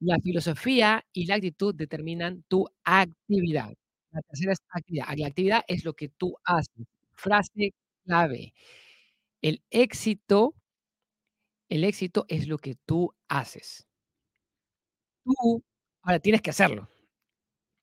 La 0.00 0.18
filosofía 0.20 1.04
y 1.12 1.26
la 1.26 1.36
actitud 1.36 1.74
determinan 1.74 2.44
tu 2.48 2.68
actividad. 2.84 3.74
La 4.18 4.22
tercera 4.22 4.52
es 4.52 4.58
actividad. 4.70 5.06
La 5.16 5.28
actividad 5.28 5.62
es 5.68 5.84
lo 5.84 5.94
que 5.94 6.08
tú 6.08 6.36
haces. 6.44 6.86
Frase 7.14 7.72
clave. 8.04 8.52
El 9.42 9.62
éxito 9.70 10.54
el 11.70 11.84
éxito 11.84 12.24
es 12.28 12.48
lo 12.48 12.58
que 12.58 12.76
tú 12.86 13.14
haces. 13.28 13.86
Tú 15.24 15.62
ahora 16.02 16.18
tienes 16.20 16.42
que 16.42 16.50
hacerlo. 16.50 16.88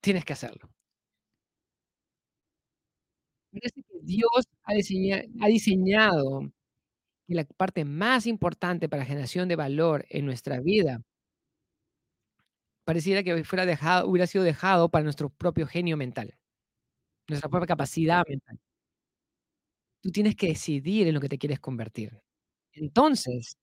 Tienes 0.01 0.25
que 0.25 0.33
hacerlo. 0.33 0.69
Dios 4.01 4.45
ha 4.63 4.73
diseña 4.73 5.23
ha 5.41 5.47
diseñado 5.47 6.41
que 7.27 7.35
la 7.35 7.45
parte 7.45 7.85
más 7.85 8.27
importante 8.27 8.89
para 8.89 9.05
generación 9.05 9.49
de 9.49 9.55
valor 9.57 10.05
en 10.09 10.25
nuestra 10.25 10.61
vida 10.61 11.01
pareciera 12.85 13.23
que 13.23 13.43
fuera 13.43 13.65
dejado 13.65 14.07
hubiera 14.09 14.27
sido 14.27 14.43
dejado 14.45 14.89
para 14.89 15.03
nuestro 15.03 15.29
propio 15.29 15.67
genio 15.67 15.97
mental, 15.97 16.35
nuestra 17.29 17.49
propia 17.49 17.67
capacidad 17.67 18.23
mental. 18.29 18.59
Tú 20.03 20.11
tienes 20.11 20.35
que 20.35 20.47
decidir 20.47 21.07
en 21.07 21.15
lo 21.15 21.19
que 21.21 21.29
te 21.29 21.37
quieres 21.37 21.59
convertir. 21.59 22.19
Entonces 22.73 23.55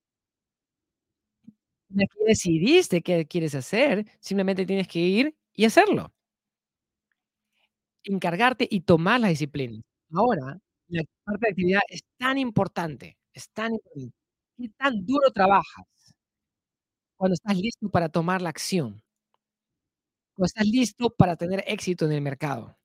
una 1.91 2.03
vez 2.03 2.09
que 2.15 2.25
decidiste 2.27 3.03
qué 3.03 3.27
quieres 3.27 3.55
hacer, 3.55 4.07
simplemente 4.21 4.67
tienes 4.67 4.89
que 4.89 5.01
ir 5.01 5.35
y 5.55 5.65
hacerlo. 5.65 6.13
Encargarte 8.05 8.67
y 8.69 8.81
tomar 8.81 9.21
la 9.21 9.29
disciplina. 9.29 9.81
Ahora, 10.13 10.59
la 10.89 11.03
parte 11.25 11.47
de 11.47 11.51
actividad 11.51 11.81
es 11.89 12.03
tan 12.19 12.37
importante, 12.39 13.17
es 13.33 13.49
tan 13.51 13.73
importante. 13.75 14.13
¿Qué 14.59 14.69
tan 14.77 15.07
duro 15.07 15.31
trabajas? 15.33 15.87
Cuando 17.21 17.35
estás 17.35 17.57
listo 17.57 17.89
para 17.91 18.09
tomar 18.09 18.43
la 18.43 18.51
acción. 18.51 19.03
Cuando 20.43 20.47
estás 20.57 20.67
listo 20.67 21.11
para 21.11 21.37
tener 21.37 21.63
éxito 21.69 22.05
en 22.05 22.11
el 22.11 22.21
mercado. 22.21 22.77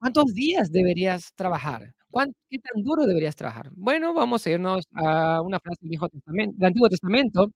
¿Cuántos 0.00 0.32
días 0.32 0.72
deberías 0.72 1.34
trabajar? 1.34 1.92
¿Cuán 2.10 2.32
qué 2.48 2.58
tan 2.58 2.82
duro 2.82 3.04
deberías 3.06 3.36
trabajar? 3.36 3.68
Bueno, 3.74 4.14
vamos 4.14 4.46
a 4.46 4.50
irnos 4.50 4.84
a 4.94 5.42
una 5.42 5.60
frase 5.60 5.76
del 5.82 5.90
Viejo 5.90 6.08
Testamen 6.08 6.52
del 6.56 6.66
Antiguo 6.68 6.88
Testamento. 6.88 7.52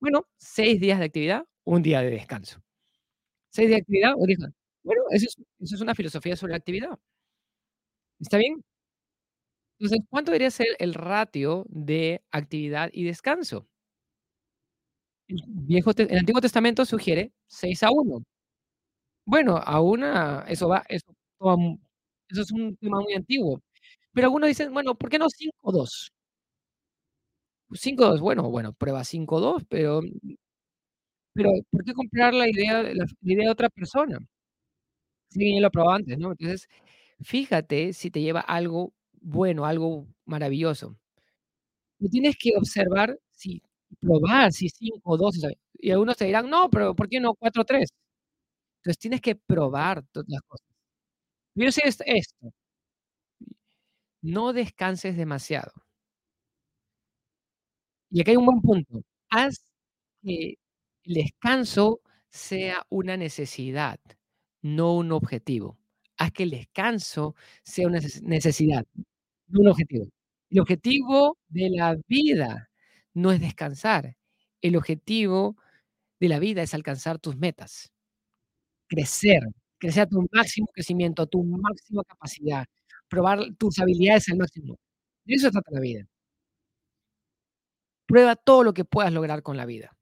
Bueno, 0.00 0.24
6 0.38 0.80
días 0.80 0.98
de 1.00 1.06
actividad, 1.06 1.44
1 1.64 1.82
día 1.82 2.02
de 2.02 2.10
descanso. 2.10 2.60
6 3.50 3.68
días 3.68 3.78
de 3.78 3.82
actividad, 3.82 4.12
1 4.16 4.26
día 4.26 4.36
de 4.36 4.46
descanso. 4.46 4.58
Bueno, 4.84 5.02
eso 5.10 5.26
es 5.28 5.36
eso 5.60 5.74
es 5.76 5.80
una 5.82 5.94
filosofía 5.94 6.36
sobre 6.36 6.52
la 6.52 6.58
actividad. 6.58 6.98
¿Está 8.20 8.36
bien? 8.38 8.62
Entonces, 9.80 10.04
¿cuánto 10.10 10.32
debería 10.32 10.50
ser 10.50 10.66
el 10.80 10.92
ratio 10.94 11.64
de 11.68 12.20
actividad 12.32 12.90
y 12.92 13.04
descanso? 13.04 13.68
El 15.28 15.42
viejo 15.46 15.92
te 15.92 16.04
el 16.04 16.18
Antiguo 16.18 16.40
Testamento 16.40 16.84
sugiere 16.86 17.32
6 17.46 17.82
a 17.82 17.90
1. 17.90 18.24
Bueno, 19.26 19.58
a 19.58 19.80
una 19.80 20.44
eso 20.48 20.68
va 20.68 20.84
eso 20.88 21.12
eso 22.30 22.42
es 22.42 22.50
un 22.52 22.76
tema 22.76 23.00
muy 23.00 23.14
antiguo. 23.14 23.60
Pero 24.12 24.26
algunos 24.28 24.48
dicen: 24.48 24.72
"Bueno, 24.72 24.94
¿por 24.96 25.10
qué 25.10 25.18
no 25.18 25.28
5-2?". 25.30 26.10
5-2, 27.74 28.20
bueno 28.20 28.48
bueno, 28.50 28.72
prueba 28.72 29.04
5-2, 29.04 29.62
pero 29.68 30.00
pero, 31.34 31.50
¿por 31.70 31.84
qué 31.84 31.92
comprar 31.94 32.34
la 32.34 32.48
idea 32.48 32.82
de 32.82 32.94
la 32.94 33.04
la 33.22 33.32
idea 33.32 33.44
de 33.46 33.50
otra 33.52 33.68
persona? 33.70 34.18
Sí, 35.30 35.54
ya 35.54 35.60
lo 35.60 35.66
he 35.68 35.70
probado 35.70 35.96
antes, 35.96 36.18
¿no? 36.18 36.30
Entonces, 36.32 36.68
fíjate 37.20 37.92
si 37.92 38.10
te 38.10 38.20
lleva 38.22 38.40
algo 38.40 38.94
bueno, 39.20 39.66
algo 39.66 40.06
maravilloso. 40.24 40.98
Tú 42.00 42.08
tienes 42.08 42.36
que 42.38 42.52
observar 42.56 43.18
si 43.32 43.60
probar 44.00 44.52
si 44.52 44.68
5-2 44.70 45.36
está 45.36 45.48
bien. 45.48 45.60
Y 45.74 45.90
algunos 45.92 46.16
te 46.16 46.26
dirán: 46.26 46.50
"No, 46.50 46.70
pero, 46.70 46.94
¿por 46.96 47.08
qué 47.08 47.20
no 47.20 47.34
4-3?". 47.34 47.90
Entonces, 48.82 48.98
tienes 49.00 49.20
que 49.22 49.36
probar 49.36 50.04
todas 50.12 50.28
las 50.30 50.42
cosas. 50.42 50.66
Sé 51.56 51.82
es 51.88 51.98
esto 52.06 52.52
no 54.22 54.52
descanses 54.52 55.16
demasiado. 55.16 55.72
Y 58.10 58.20
aquí 58.20 58.30
hay 58.30 58.36
un 58.36 58.46
buen 58.46 58.60
punto. 58.62 59.02
Haz 59.30 59.64
que 60.22 60.56
el 61.04 61.14
descanso 61.14 62.00
sea 62.30 62.84
una 62.90 63.16
necesidad, 63.16 64.00
no 64.62 64.96
un 64.96 65.12
objetivo. 65.12 65.78
Haz 66.18 66.32
que 66.32 66.44
el 66.44 66.50
descanso 66.50 67.34
sea 67.64 67.86
una 67.88 67.98
neces 68.00 68.22
necesidad, 68.22 68.86
no 69.48 69.60
un 69.62 69.68
objetivo. 69.68 70.06
El 70.50 70.60
objetivo 70.60 71.38
de 71.48 71.70
la 71.70 71.96
vida 72.08 72.67
no 73.14 73.32
es 73.32 73.40
descansar. 73.40 74.16
El 74.62 74.76
objetivo 74.76 75.56
de 76.20 76.28
la 76.28 76.38
vida 76.38 76.62
es 76.62 76.74
alcanzar 76.74 77.18
tus 77.18 77.36
metas. 77.36 77.92
Crecer, 78.88 79.40
crecer 79.78 80.04
a 80.04 80.06
tu 80.06 80.26
máximo 80.32 80.66
crecimiento, 80.72 81.22
a 81.22 81.26
tu 81.26 81.42
máxima 81.44 82.02
capacidad, 82.04 82.66
probar 83.08 83.40
tus 83.58 83.78
habilidades 83.78 84.28
al 84.30 84.38
máximo. 84.38 84.76
De 85.24 85.34
eso 85.34 85.50
trata 85.50 85.70
la 85.72 85.80
vida. 85.80 86.06
Prueba 88.06 88.36
todo 88.36 88.64
lo 88.64 88.72
que 88.74 88.84
puedas 88.84 89.12
lograr 89.12 89.42
con 89.42 89.56
la 89.56 89.66
vida. 89.66 89.92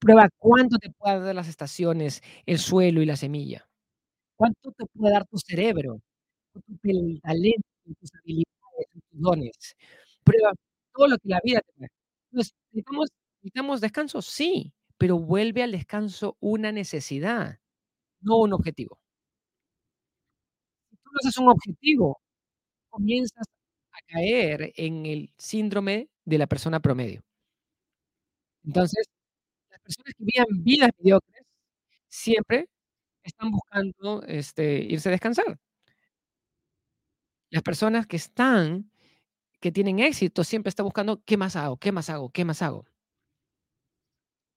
Prueba 0.00 0.28
cuánto 0.38 0.78
te 0.78 0.90
puede 0.90 1.20
dar 1.20 1.34
las 1.34 1.48
estaciones, 1.48 2.22
el 2.44 2.58
suelo 2.58 3.02
y 3.02 3.06
la 3.06 3.16
semilla. 3.16 3.66
Cuánto 4.36 4.72
te 4.72 4.86
puede 4.86 5.14
dar 5.14 5.26
tu 5.26 5.38
cerebro, 5.38 6.00
el 6.84 7.20
talento, 7.22 7.68
tus 8.00 8.14
habilidades, 8.16 8.88
tus 8.92 9.02
dones. 9.12 9.76
Prueba 10.24 10.52
todo 10.96 11.08
lo 11.08 11.18
que 11.18 11.28
la 11.30 11.40
vida 11.44 11.60
te. 11.62 11.88
Entonces, 12.32 12.54
¿necesitamos 12.72 13.10
necesitamos 13.42 13.82
descanso? 13.82 14.22
Sí, 14.22 14.74
pero 14.98 15.18
vuelve 15.20 15.62
al 15.62 15.72
descanso 15.72 16.36
una 16.40 16.72
necesidad, 16.72 17.60
no 18.22 18.38
un 18.38 18.54
objetivo. 18.54 18.96
Si 20.90 20.96
tú 20.96 21.10
lo 21.12 21.18
haces 21.20 21.36
un 21.38 21.48
objetivo, 21.48 22.20
comienzas 22.90 23.46
a 23.92 23.98
caer 24.08 24.72
en 24.76 25.06
el 25.06 25.32
síndrome 25.38 26.10
de 26.26 26.38
la 26.38 26.46
persona 26.46 26.80
promedio. 26.80 27.22
Entonces, 28.64 29.06
las 29.70 29.80
personas 29.80 30.14
que 30.18 30.24
vivan 30.24 30.64
vidas 30.64 30.90
mediocres 30.98 31.44
siempre 32.08 32.68
están 33.24 33.50
buscando, 33.52 34.22
este, 34.24 34.78
irse 34.84 35.08
a 35.10 35.12
descansar. 35.12 35.58
Las 37.52 37.62
personas 37.62 38.06
que 38.06 38.16
están 38.16 38.90
que 39.66 39.72
tienen 39.72 39.98
éxito 39.98 40.44
siempre 40.44 40.68
están 40.70 40.84
buscando, 40.84 41.20
¿qué 41.24 41.36
más 41.36 41.56
hago? 41.56 41.76
¿Qué 41.76 41.90
más 41.90 42.08
hago? 42.08 42.30
¿Qué 42.30 42.44
más 42.44 42.62
hago? 42.62 42.86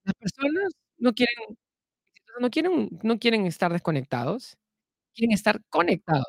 Las 0.06 0.16
personas 0.16 0.72
no 0.98 1.14
quieren 1.14 1.36
no 2.42 2.50
quieren 2.52 2.90
no 3.04 3.20
quieren 3.20 3.46
estar 3.48 3.72
desconectados, 3.74 4.58
quieren 5.16 5.34
estar 5.36 5.62
conectados. 5.70 6.26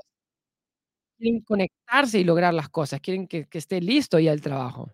Quieren 1.20 1.42
conectarse 1.42 2.18
y 2.18 2.24
lograr 2.24 2.54
las 2.54 2.70
cosas, 2.70 3.00
quieren 3.02 3.26
que 3.28 3.46
que 3.46 3.58
esté 3.58 3.80
listo 3.82 4.18
ya 4.18 4.32
el 4.32 4.40
trabajo. 4.40 4.90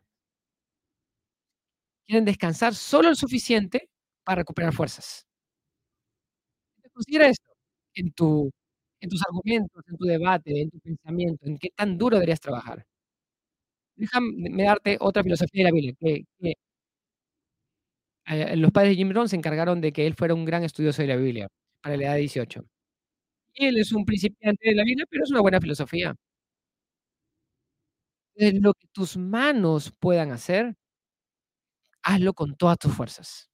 Quieren 2.09 2.25
descansar 2.25 2.73
solo 2.75 3.09
lo 3.11 3.15
suficiente 3.17 3.89
para 4.25 4.37
recuperar 4.43 4.73
fuerzas. 4.73 5.25
Considera 6.95 7.29
esto 7.29 7.51
en 7.95 8.13
tu 8.13 8.51
en 9.01 9.11
tus 9.11 9.23
argumentos, 9.29 9.85
en 9.89 9.97
tu 9.99 10.05
debate, 10.07 10.63
en 10.63 10.71
tu 10.71 10.81
pensamiento, 10.81 11.47
en 11.47 11.59
qué 11.59 11.69
tan 11.77 11.99
duro 11.99 12.17
deberías 12.17 12.41
trabajar. 12.41 12.85
Déjame 13.97 14.63
darte 14.65 14.97
otra 15.01 15.23
filosofía 15.23 15.65
de 15.65 15.71
la 15.71 15.75
Biblia, 15.75 15.95
que 16.01 16.25
que 16.41 16.53
eh, 18.27 18.57
los 18.57 18.73
padres 18.73 18.91
de 18.91 18.97
Jim 18.97 19.11
Rohn 19.13 19.29
se 19.29 19.37
encargaron 19.37 19.81
de 19.81 19.93
que 19.93 20.07
él 20.07 20.15
fuera 20.15 20.35
un 20.35 20.45
gran 20.45 20.65
estudioso 20.65 21.03
de 21.03 21.09
la 21.09 21.17
Biblia, 21.17 21.49
a 21.83 21.89
la 21.91 21.95
edad 21.97 22.15
de 22.15 22.21
18. 22.21 22.65
Y 23.55 23.67
él 23.67 23.79
es 23.79 23.93
un 23.93 24.05
principiante 24.07 24.69
de 24.71 24.75
la 24.77 24.85
Biblia, 24.85 25.07
pero 25.11 25.25
es 25.25 25.31
una 25.31 25.43
buena 25.43 25.61
filosofía. 25.61 26.15
En 28.35 28.63
lo 28.63 28.73
que 28.73 28.87
tus 28.93 29.17
manos 29.19 29.93
puedan 29.99 30.31
hacer 30.33 30.75
hazlo 32.03 32.33
con 32.33 32.57
todas 32.57 32.79
tus 32.79 32.95
fuerzas. 32.95 33.51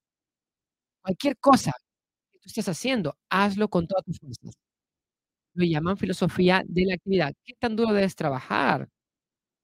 Cualquier 1.01 1.37
cosa 1.37 1.71
que 2.31 2.39
tú 2.39 2.47
estés 2.49 2.67
haciendo, 2.69 3.17
hazlo 3.29 3.69
con 3.69 3.87
todas 3.87 4.05
tus 4.05 4.19
fuerzas. 4.19 4.55
Lo 5.55 5.65
llaman 5.65 5.97
filosofía 5.97 6.63
de 6.67 6.85
la 6.85 6.95
actividad. 6.95 7.33
¿Qué 7.45 7.53
tan 7.59 7.75
duro 7.75 7.93
debes 7.93 8.15
trabajar? 8.15 8.89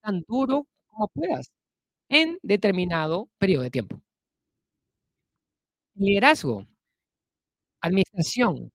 Tan 0.04 0.22
duro 0.26 0.66
como 0.88 1.08
puedas, 1.08 1.50
en 2.10 2.38
determinado 2.42 3.28
período 3.38 3.64
de 3.64 3.70
tiempo. 3.70 4.02
Liderazgo. 5.96 6.66
Administración. 7.82 8.70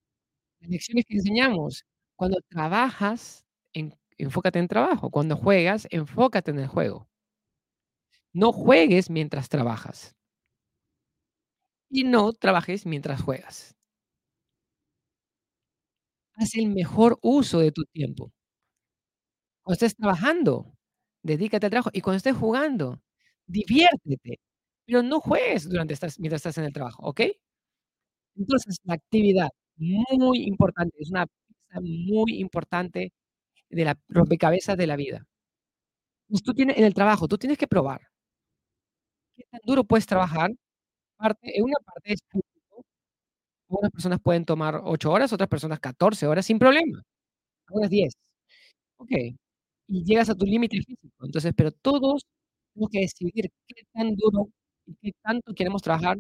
Las 0.62 0.70
lecciones 0.72 1.06
que 1.08 1.16
enseñamos. 1.18 1.86
Cuando 2.18 2.40
trabajas, 2.50 3.46
en 3.74 3.96
enfócate 4.20 4.60
en 4.60 4.68
trabajo. 4.70 5.12
Cuando 5.12 5.38
juegas, 5.38 5.88
enfócate 5.92 6.52
en 6.52 6.60
el 6.60 6.68
juego. 6.68 7.08
No 8.34 8.52
juegues 8.52 9.10
mientras 9.10 9.48
trabajas. 9.50 10.14
Y 11.92 12.04
no 12.04 12.34
trabajes 12.34 12.86
mientras 12.86 13.22
juegas. 13.22 13.76
Haz 16.38 16.56
el 16.56 16.68
mejor 16.70 17.18
uso 17.22 17.60
de 17.60 17.72
tu 17.72 17.84
tiempo. 17.86 18.32
Cuando 19.66 19.74
estés 19.84 19.96
trabajando, 19.96 20.76
dedícate 21.26 21.68
al 21.68 21.72
trabajo, 21.72 21.92
y 21.94 22.02
cuando 22.02 22.18
estés 22.18 22.36
jugando, 22.38 23.02
diviértete, 23.48 24.40
pero 24.86 25.04
no 25.04 25.20
juegues 25.22 25.70
durante 25.70 25.96
mientras 26.20 26.40
estás 26.42 26.58
en 26.60 26.66
el 26.66 26.74
trabajo, 26.74 27.04
¿okey? 27.08 27.38
Entonces, 28.38 28.78
la 28.84 28.96
actividad, 28.96 29.50
muy 29.78 30.44
importante, 30.46 30.96
es 31.00 31.10
una 31.12 31.26
pieza 31.28 31.82
muy 31.82 32.40
importante 32.40 33.14
de 33.70 33.86
la 33.86 33.98
rompecabezas 34.10 34.78
de 34.78 34.88
la 34.88 34.96
vida. 34.98 35.26
Pues, 36.30 36.42
tú 36.44 36.54
tienes 36.54 36.78
en 36.78 36.84
el 36.86 36.94
trabajo, 36.94 37.28
tú 37.28 37.38
tienes 37.38 37.58
que 37.58 37.68
probar. 37.68 38.08
¿Qué 39.38 39.44
tan 39.52 39.60
duro 39.66 39.84
puedes 39.84 40.06
trabajar? 40.08 40.52
Parte 41.18 41.58
en 41.58 41.64
una 41.66 41.76
parte 41.86 42.14
es. 42.14 42.20
Algunas 43.70 43.92
personas 43.92 44.20
pueden 44.22 44.46
tomar 44.46 44.82
8 44.84 45.12
horas, 45.12 45.34
otras 45.34 45.50
personas 45.50 45.80
14 45.80 46.28
horas 46.28 46.46
sin 46.46 46.60
problema, 46.60 47.02
algunas 47.68 47.90
10. 47.92 48.14
Okey, 48.98 49.38
y 49.88 50.04
llegas 50.04 50.30
a 50.30 50.36
tu 50.36 50.46
límite 50.46 50.78
físico. 50.78 51.10
Entonces, 51.26 51.54
pero 51.56 51.72
todos 51.72 52.26
tenemos 52.74 52.90
que 52.92 53.00
decidir 53.02 53.50
qué 53.68 53.84
tan 53.94 54.16
duro 54.16 54.50
y 54.88 54.96
qué 55.02 55.12
tanto 55.24 55.54
queremos 55.54 55.82
trabajar. 55.82 56.18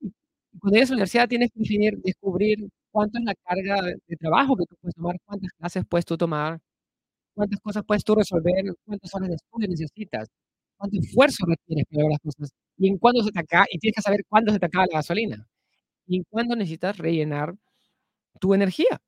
Y 0.00 0.58
cuando 0.58 0.76
llegues 0.76 0.90
a 0.90 0.92
la 0.92 0.96
universidad 0.96 1.28
tienes 1.28 1.50
que 1.52 1.60
definir 1.60 1.98
descubrir 2.02 2.58
cuánto 2.90 3.18
es 3.18 3.24
la 3.24 3.34
carga 3.44 3.82
de 4.06 4.16
trabajo 4.16 4.56
que 4.56 4.64
tú 4.66 4.76
puedes 4.80 4.94
tomar, 4.94 5.16
cuántas 5.24 5.50
clases 5.58 5.84
puedes 5.88 6.04
tú 6.06 6.16
tomar, 6.16 6.58
cuántas 7.34 7.60
cosas 7.60 7.84
puedes 7.86 8.04
tú 8.04 8.14
resolver, 8.16 8.64
cuántas 8.86 9.14
horas 9.14 9.30
de 9.30 9.36
estudio 9.36 9.68
necesitas, 9.68 10.28
cuánto 10.78 10.98
esfuerzo 11.00 11.46
requieres 11.46 11.86
para 11.90 12.02
lograr 12.04 12.12
las 12.24 12.34
cosas, 12.36 12.50
y 12.78 12.88
en 12.88 12.98
cuándo 12.98 13.22
se 13.24 13.32
te 13.32 13.40
acaba 13.40 13.66
y 13.70 13.78
tienes 13.80 13.96
que 13.96 14.02
saber 14.02 14.22
cuándo 14.28 14.52
se 14.52 14.60
te 14.60 14.66
acaba 14.66 14.86
la 14.90 14.98
gasolina, 14.98 15.46
y 16.06 16.18
en 16.18 16.24
cuándo 16.30 16.56
necesitas 16.56 16.98
rellenar 16.98 17.54
tu 18.40 18.54
energía. 18.54 19.00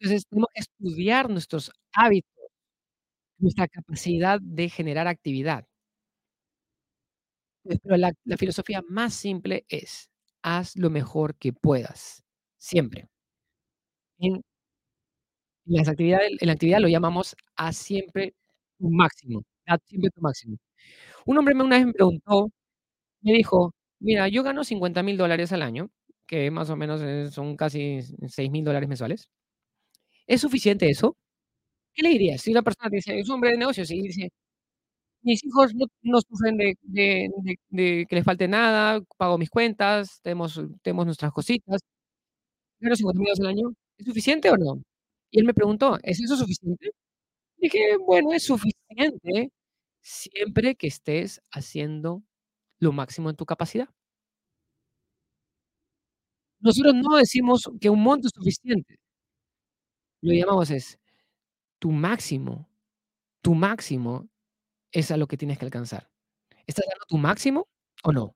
Entonces, 0.00 0.26
tenemos 0.28 0.48
que 0.54 0.60
estudiar 0.60 1.30
nuestros 1.30 1.70
hábitos, 1.94 2.30
nuestra 3.38 3.68
capacidad 3.68 4.40
de 4.42 4.68
generar 4.70 5.08
actividad. 5.08 5.66
Pues, 7.64 7.78
pero 7.82 7.96
la 7.96 8.12
la 8.24 8.36
filosofía 8.36 8.82
más 8.88 9.14
simple 9.14 9.64
es: 9.68 10.08
haz 10.42 10.76
lo 10.76 10.90
mejor 10.90 11.34
que 11.36 11.52
puedas, 11.52 12.22
siempre. 12.58 13.08
En 14.20 14.42
las 15.66 15.88
actividades 15.88 16.30
en 16.40 16.46
la 16.46 16.52
actividad 16.52 16.78
lo 16.80 16.88
llamamos 16.88 17.34
haz 17.56 17.76
siempre 17.76 18.34
tu 18.78 18.88
máximo, 18.90 19.42
haz 19.66 19.80
siempre 19.86 20.10
tu 20.10 20.20
máximo. 20.20 20.56
Un 21.26 21.38
hombre 21.38 21.54
una 21.54 21.78
vez 21.78 21.86
me 21.86 21.92
preguntó, 21.94 22.50
me 23.22 23.32
dijo: 23.34 23.74
"Mira, 24.00 24.28
yo 24.28 24.42
gano 24.44 24.64
$50,000 24.64 25.18
dólares 25.18 25.52
al 25.52 25.62
año", 25.62 25.90
que 26.26 26.50
más 26.52 26.70
o 26.70 26.76
menos, 26.76 27.00
eh, 27.02 27.30
son 27.32 27.56
casi 27.56 28.00
$6,000 28.28 28.64
dólares 28.64 28.88
mensuales. 28.88 29.26
¿Es 30.28 30.40
suficiente 30.40 30.90
eso? 30.90 31.16
¿Qué 31.94 32.02
le 32.02 32.10
dirías? 32.10 32.42
Si 32.42 32.52
una 32.52 32.62
persona 32.62 32.90
te 32.90 32.96
dice 32.96 33.18
es 33.18 33.28
un 33.28 33.36
hombre 33.36 33.50
de 33.52 33.58
negocios 33.58 33.90
y 33.90 34.02
dice: 34.02 34.30
"Mis 35.22 35.44
hijos 35.44 35.72
no 36.02 36.20
sufren 36.22 36.56
de 36.58 36.76
que 38.08 38.16
les 38.16 38.24
falte 38.24 38.48
nada, 38.48 39.00
pago 39.18 39.38
mis 39.38 39.50
cuentas, 39.50 40.20
tenemos 40.22 40.60
tenemos 40.82 41.06
nuestras 41.06 41.32
cositas, 41.32 41.80
gano 42.80 42.96
$50,000 42.96 43.38
dólares 43.38 43.40
al 43.40 43.46
año, 43.48 43.74
¿es 43.98 44.06
suficiente 44.06 44.50
o 44.50 44.56
no?". 44.58 44.82
Y 45.30 45.40
él 45.40 45.46
me 45.46 45.54
preguntó: 45.54 45.98
"¿Es 46.02 46.20
eso 46.20 46.36
suficiente?". 46.36 46.90
Dije: 47.58 47.96
"Bueno, 48.06 48.32
es 48.34 48.44
suficiente 48.46 49.50
siempre 50.02 50.76
que 50.76 50.88
estés 50.88 51.42
haciendo 51.52 52.22
lo 52.80 52.92
máximo 52.92 53.30
en 53.30 53.36
tu 53.36 53.46
capacidad". 53.46 53.88
Nosotros 56.60 56.94
no 56.94 57.16
decimos 57.16 57.62
que 57.80 57.90
un 57.90 58.02
monto 58.02 58.28
es 58.28 58.32
suficiente. 58.34 58.96
Lo 60.26 60.32
llamamos 60.34 60.72
es 60.72 60.98
tu 61.78 61.92
máximo, 61.92 62.68
tu 63.42 63.54
máximo 63.54 64.28
es 64.92 65.10
a 65.12 65.16
lo 65.16 65.28
que 65.28 65.36
tienes 65.36 65.58
que 65.58 65.66
alcanzar. 65.66 66.10
¿Estás 66.66 66.86
dando 66.88 67.04
tu 67.08 67.18
máximo 67.18 67.68
o 68.04 68.12
no? 68.12 68.34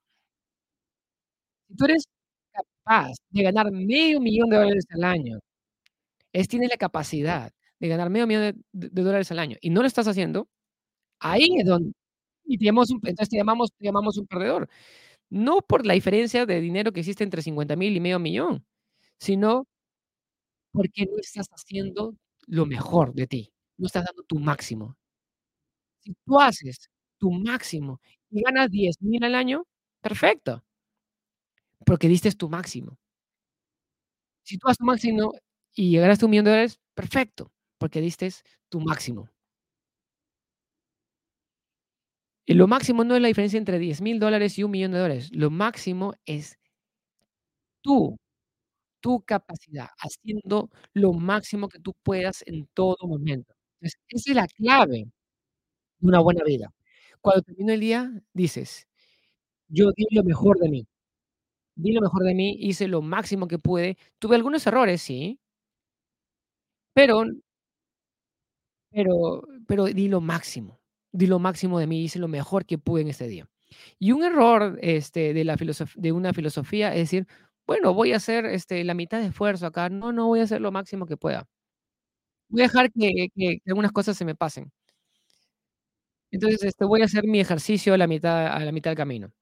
Si 1.68 1.76
tú 1.76 1.85
eres 1.85 2.05
capaz 2.53 3.12
de 3.31 3.42
ganar 3.42 3.70
medio 3.72 4.20
millón 4.20 4.50
de 4.50 4.57
dólares 4.57 4.85
al 4.90 5.05
año, 5.05 5.38
es 6.33 6.48
tienes 6.48 6.70
la 6.70 6.76
capacidad 6.79 7.53
de 7.81 7.88
ganar 7.88 8.11
medio 8.11 8.26
millón 8.26 8.64
de 8.72 9.03
dólares 9.03 9.33
al 9.33 9.40
año 9.40 9.57
y 9.61 9.70
no 9.70 9.83
lo 9.83 9.88
estás 9.88 10.09
haciendo, 10.09 10.48
ahí 11.20 11.48
es 11.59 11.66
don 11.66 11.92
y 12.44 12.59
te 12.59 12.66
llamamos 12.66 12.90
un 12.90 13.00
entonces 13.05 13.31
te 13.31 13.37
llamamos 13.38 13.70
te 13.79 13.85
llamamos 13.87 14.18
un 14.18 14.26
perdedor. 14.29 14.68
No 15.31 15.62
por 15.62 15.87
la 15.87 15.94
diferencia 15.94 16.46
de 16.46 16.61
dinero 16.61 16.92
que 16.92 17.00
existe 17.00 17.24
entre 17.24 17.42
50,000 17.42 17.96
y 17.96 18.00
medio 18.00 18.18
millón, 18.20 18.66
sino 19.20 19.66
porque 20.72 21.06
no 21.06 21.18
estás 21.18 21.48
haciendo 21.52 22.14
lo 22.46 22.66
mejor 22.66 23.14
de 23.14 23.26
ti, 23.26 23.52
no 23.78 23.87
estás 23.87 24.04
dando 24.04 24.22
tu 24.24 24.38
máximo. 24.38 24.96
Si 26.04 26.14
tú 26.24 26.40
haces 26.40 26.88
tu 27.18 27.30
máximo 27.30 28.00
y 28.30 28.42
ganas 28.42 28.70
10,000 28.70 29.22
al 29.24 29.35
año, 29.35 29.64
perfecto. 30.00 30.62
Porque 31.87 32.09
diste 32.09 32.30
tu 32.33 32.48
máximo. 32.48 32.96
Si 34.46 34.59
tú 34.59 34.66
das 34.68 34.78
tu 34.78 34.85
máximo 34.85 35.33
y 35.74 35.96
ganaste 35.98 36.24
$1,000,000 36.24 36.44
de 36.44 36.50
dólares, 36.50 36.78
perfecto, 36.94 37.52
porque 37.78 38.00
diste 38.00 38.30
tu 38.68 38.80
máximo. 38.80 39.30
Y 42.48 42.54
lo 42.54 42.66
máximo 42.66 43.04
no 43.04 43.14
es 43.16 43.22
la 43.22 43.28
diferencia 43.28 43.59
entre 43.59 43.78
$10,000 43.78 44.18
dólares 44.18 44.59
y 44.59 44.62
$1,000,000 44.64 44.90
de 44.92 44.98
dólares, 44.98 45.30
lo 45.33 45.50
máximo 45.50 46.14
es 46.26 46.56
tú, 47.85 48.18
tu 49.00 49.22
capacidad, 49.22 49.88
haciendo 49.98 50.70
lo 50.94 51.12
máximo 51.14 51.68
que 51.68 51.80
tú 51.80 51.94
puedas 52.02 52.42
en 52.46 52.66
todo 52.74 52.96
momento. 53.06 53.54
Entonces, 53.80 54.00
esa 54.08 54.30
es 54.32 54.36
la 54.36 54.46
clave. 54.48 55.06
una 56.02 56.20
buena 56.20 56.44
vida. 56.44 56.72
Cuando 57.20 57.42
termina 57.42 57.74
el 57.74 57.80
día, 57.80 58.12
dices: 58.34 58.88
"Yo 59.68 59.92
di 59.96 60.06
lo 60.12 60.24
mejor 60.24 60.58
de 60.60 60.68
mí, 60.70 60.86
di 61.76 61.92
lo 61.92 62.02
mejor 62.02 62.24
de 62.24 62.34
mí, 62.34 62.56
hice 62.60 62.88
lo 62.88 63.02
máximo 63.02 63.48
que 63.48 63.58
pude, 63.60 63.98
tuve 64.20 64.36
algunos 64.36 64.66
errores, 64.68 65.02
sí" 65.02 65.38
pero 66.96 67.24
pero 68.92 69.42
pero 69.66 69.84
di 69.86 70.08
lo 70.08 70.20
máximo, 70.20 70.80
di 71.12 71.26
lo 71.26 71.38
máximo 71.38 71.78
de 71.78 71.86
mí, 71.86 72.02
hice 72.04 72.18
lo 72.18 72.28
mejor 72.28 72.66
que 72.66 72.78
pude 72.78 73.02
en 73.02 73.08
ese 73.08 73.28
día. 73.28 73.48
Y 74.00 74.12
un 74.12 74.24
error, 74.24 74.78
este, 74.82 75.32
de 75.34 75.44
la 75.44 75.56
de 75.96 76.12
una 76.12 76.32
filosofía 76.32 76.90
es 76.94 77.00
decir: 77.02 77.26
"Bueno, 77.70 77.94
voy 77.94 78.12
a 78.12 78.16
hacer, 78.16 78.46
este, 78.46 78.83
la 78.83 78.94
mitad 78.94 79.20
de 79.20 79.26
esfuerzo 79.28 79.64
acá, 79.66 79.88
no, 79.88 80.11
no, 80.11 80.26
voy 80.26 80.40
a 80.40 80.42
hacer 80.42 80.61
lo 80.61 80.72
máximo 80.72 81.06
que 81.06 81.16
pueda". 81.16 81.46
Voy 82.50 82.62
a 82.62 82.64
dejar 82.64 82.90
que 82.92 83.28
algunas 83.66 83.92
cosas 83.92 84.16
se 84.16 84.24
me 84.24 84.35
pasen. 84.35 84.70
Entonces, 86.33 86.62
este, 86.62 86.85
voy 86.85 87.02
a 87.02 87.06
hacer 87.06 87.24
mi 87.24 87.40
ejercicio 87.40 87.92
a 87.94 87.98
la 87.98 88.06
mitad 88.06 88.46
a 88.46 88.61
la 88.64 88.70
mitad 88.72 88.90
del 88.90 88.96
camino. 88.98 89.33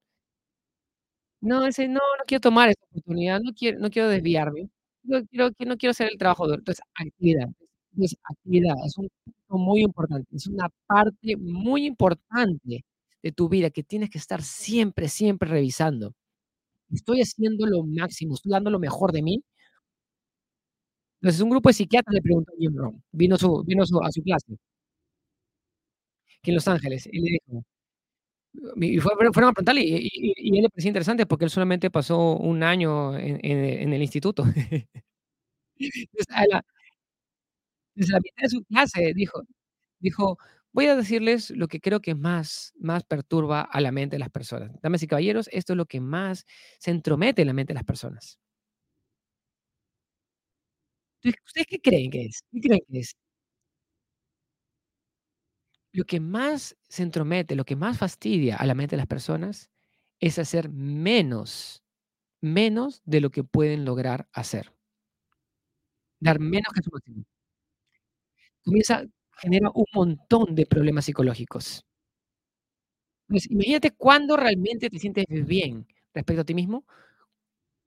No, 1.42 1.64
ese 1.66 1.86
no, 1.86 1.94
no 2.18 2.24
quiero 2.26 2.40
tomar 2.40 2.68
esa 2.70 2.80
oportunidad, 2.90 3.40
no 3.40 3.52
quiero 3.54 3.78
no 3.78 3.90
quiero 3.90 4.08
desviarme, 4.08 4.68
no 5.04 5.24
quiero 5.26 5.50
no 5.66 5.76
quiero 5.76 5.90
hacer 5.92 6.08
el 6.10 6.18
trabajo 6.18 6.46
duro. 6.46 6.58
Entonces, 6.58 6.82
actividad, 6.94 7.48
pues, 7.96 8.16
actividad, 8.24 8.74
es 8.84 8.98
un 8.98 9.08
punto 9.24 9.58
muy 9.64 9.82
importante, 9.82 10.26
es 10.34 10.46
una 10.48 10.68
parte 10.86 11.36
muy 11.36 11.86
importante 11.86 12.84
de 13.22 13.32
tu 13.32 13.48
vida 13.48 13.70
que 13.70 13.84
tienes 13.84 14.10
que 14.10 14.18
estar 14.18 14.42
siempre, 14.42 15.08
siempre 15.08 15.48
revisando. 15.48 16.12
¿Estoy 16.90 17.20
haciendo 17.20 17.66
lo 17.66 17.84
máximo, 17.84 18.34
estoy 18.34 18.50
dando 18.52 18.70
lo 18.70 18.78
mejor 18.78 19.12
de 19.12 19.22
mí? 19.22 19.42
Entonces, 21.22 21.40
un 21.42 21.50
grupo 21.50 21.68
de 21.68 21.72
psiquiatras 21.72 22.14
le 22.14 22.22
preguntó 22.22 22.52
a 22.52 22.56
Jim 22.58 22.76
Rohn, 22.76 23.02
vino 23.12 23.36
su 23.36 23.64
a 24.02 24.12
su 24.12 24.22
clase. 24.22 24.58
Aquí 26.42 26.50
en 26.50 26.54
Los 26.54 26.68
Ángeles, 26.68 27.08
y 27.10 27.20
le 27.20 27.30
dijo 27.32 27.64
y 28.76 28.98
fue 29.00 29.12
fueron 29.32 29.50
a 29.50 29.52
preguntarle, 29.54 29.82
y 29.84 30.08
y 30.36 30.56
él 30.58 30.62
le 30.64 30.68
parecía 30.70 30.88
interesante, 30.90 31.26
porque 31.26 31.44
él 31.46 31.50
solamente 31.50 31.90
pasó 31.90 32.36
1 32.38 32.62
año 32.62 33.16
en 33.18 33.92
el 33.92 34.02
instituto. 34.02 34.44
Desde 37.96 38.12
la 38.12 38.20
mitad 38.20 38.42
de 38.44 38.48
su 38.50 38.64
clase 38.64 39.12
dijo 39.14 39.42
dijo: 40.00 40.38
"Voy 40.74 40.86
a 40.86 40.96
decirles 40.96 41.50
lo 41.50 41.66
que 41.68 41.80
creo 41.80 42.00
que 42.00 42.14
más 42.14 42.72
más 42.78 43.02
perturba 43.04 43.62
a 43.62 43.80
la 43.80 43.90
mente 43.92 44.16
de 44.16 44.20
las 44.20 44.30
personas. 44.30 44.70
Damas 44.82 45.02
y 45.02 45.06
caballeros, 45.06 45.48
esto 45.52 45.72
es 45.72 45.76
lo 45.76 45.86
que 45.86 46.00
más 46.00 46.44
se 46.78 46.90
entromete 46.90 47.42
en 47.42 47.48
la 47.48 47.54
mente 47.54 47.72
de 47.72 47.76
las 47.76 47.84
personas". 47.84 48.36
¿ustedes 51.46 51.66
qué 51.68 51.80
creen 51.80 52.10
que 52.10 52.22
es? 52.26 52.42
¿Qué 52.52 52.60
creen 52.60 52.80
que 52.90 52.98
es? 53.00 53.12
Lo 55.94 56.04
que 56.04 56.20
más 56.20 56.76
se 56.88 57.02
entromete, 57.02 57.56
lo 57.56 57.64
que 57.64 57.76
más 57.76 57.98
fastidia 57.98 58.56
a 58.56 58.66
la 58.66 58.74
mente 58.74 58.96
de 58.96 58.98
las 58.98 59.06
personas 59.06 59.70
es 60.20 60.38
hacer 60.38 60.68
menos, 60.68 61.82
menos 62.40 63.02
de 63.06 63.20
lo 63.20 63.30
que 63.30 63.44
pueden 63.44 63.84
lograr 63.84 64.28
hacer. 64.32 64.72
Dar 66.22 66.38
menos 66.40 66.72
que 66.74 66.82
su 66.82 66.90
máximo. 66.90 67.24
Comienza 68.64 69.04
genera 69.38 69.70
un 69.74 69.84
montón 69.94 70.54
de 70.54 70.66
problemas 70.66 71.04
psicológicos. 71.06 71.82
Pues, 73.28 73.50
imagínate 73.50 73.90
cuándo 73.90 74.36
realmente 74.38 74.88
te 74.88 74.98
sientes 74.98 75.26
bien 75.46 75.86
respecto 76.14 76.40
a 76.42 76.44
ti 76.44 76.54
mismo 76.54 76.84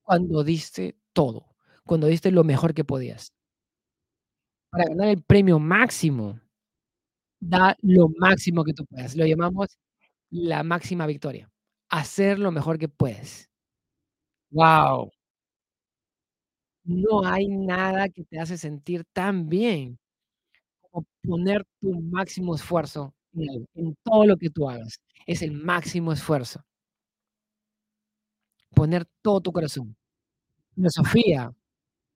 cuando 0.05 0.43
diste 0.43 0.95
todo, 1.13 1.45
cuando 1.85 2.07
diste 2.07 2.31
lo 2.31 2.43
mejor 2.43 2.73
que 2.73 2.83
podías. 2.83 3.29
Para 4.73 4.85
ganar 4.85 5.09
el 5.09 5.21
premio 5.21 5.59
máximo, 5.59 6.39
da 7.39 7.75
lo 7.81 8.09
máximo 8.17 8.63
que 8.63 8.73
tú 8.73 8.85
puedas. 8.85 9.15
Lo 9.15 9.25
llamamos 9.25 9.79
la 10.31 10.63
máxima 10.63 11.07
victoria, 11.07 11.51
hacer 11.89 12.39
lo 12.39 12.51
mejor 12.51 12.79
que 12.79 12.89
puedes. 12.89 13.47
Guau. 14.51 15.11
No 16.85 17.23
hay 17.25 17.47
nada 17.47 18.09
que 18.09 18.23
te 18.23 18.39
hace 18.39 18.57
sentir 18.57 19.03
tan 19.13 19.49
bien 19.49 19.99
como 20.91 21.05
poner 21.23 21.65
tu 21.81 21.91
máximo 22.01 22.55
esfuerzo 22.55 23.13
en 23.33 23.95
todo 24.03 24.25
lo 24.25 24.37
que 24.37 24.49
tú 24.49 24.69
hagas, 24.69 24.99
es 25.25 25.41
el 25.41 25.51
máximo 25.53 26.13
esfuerzo. 26.13 26.63
Poner 28.73 29.05
todo 29.21 29.41
tu 29.41 29.51
corazón. 29.51 29.95
Filosofía, 30.75 31.51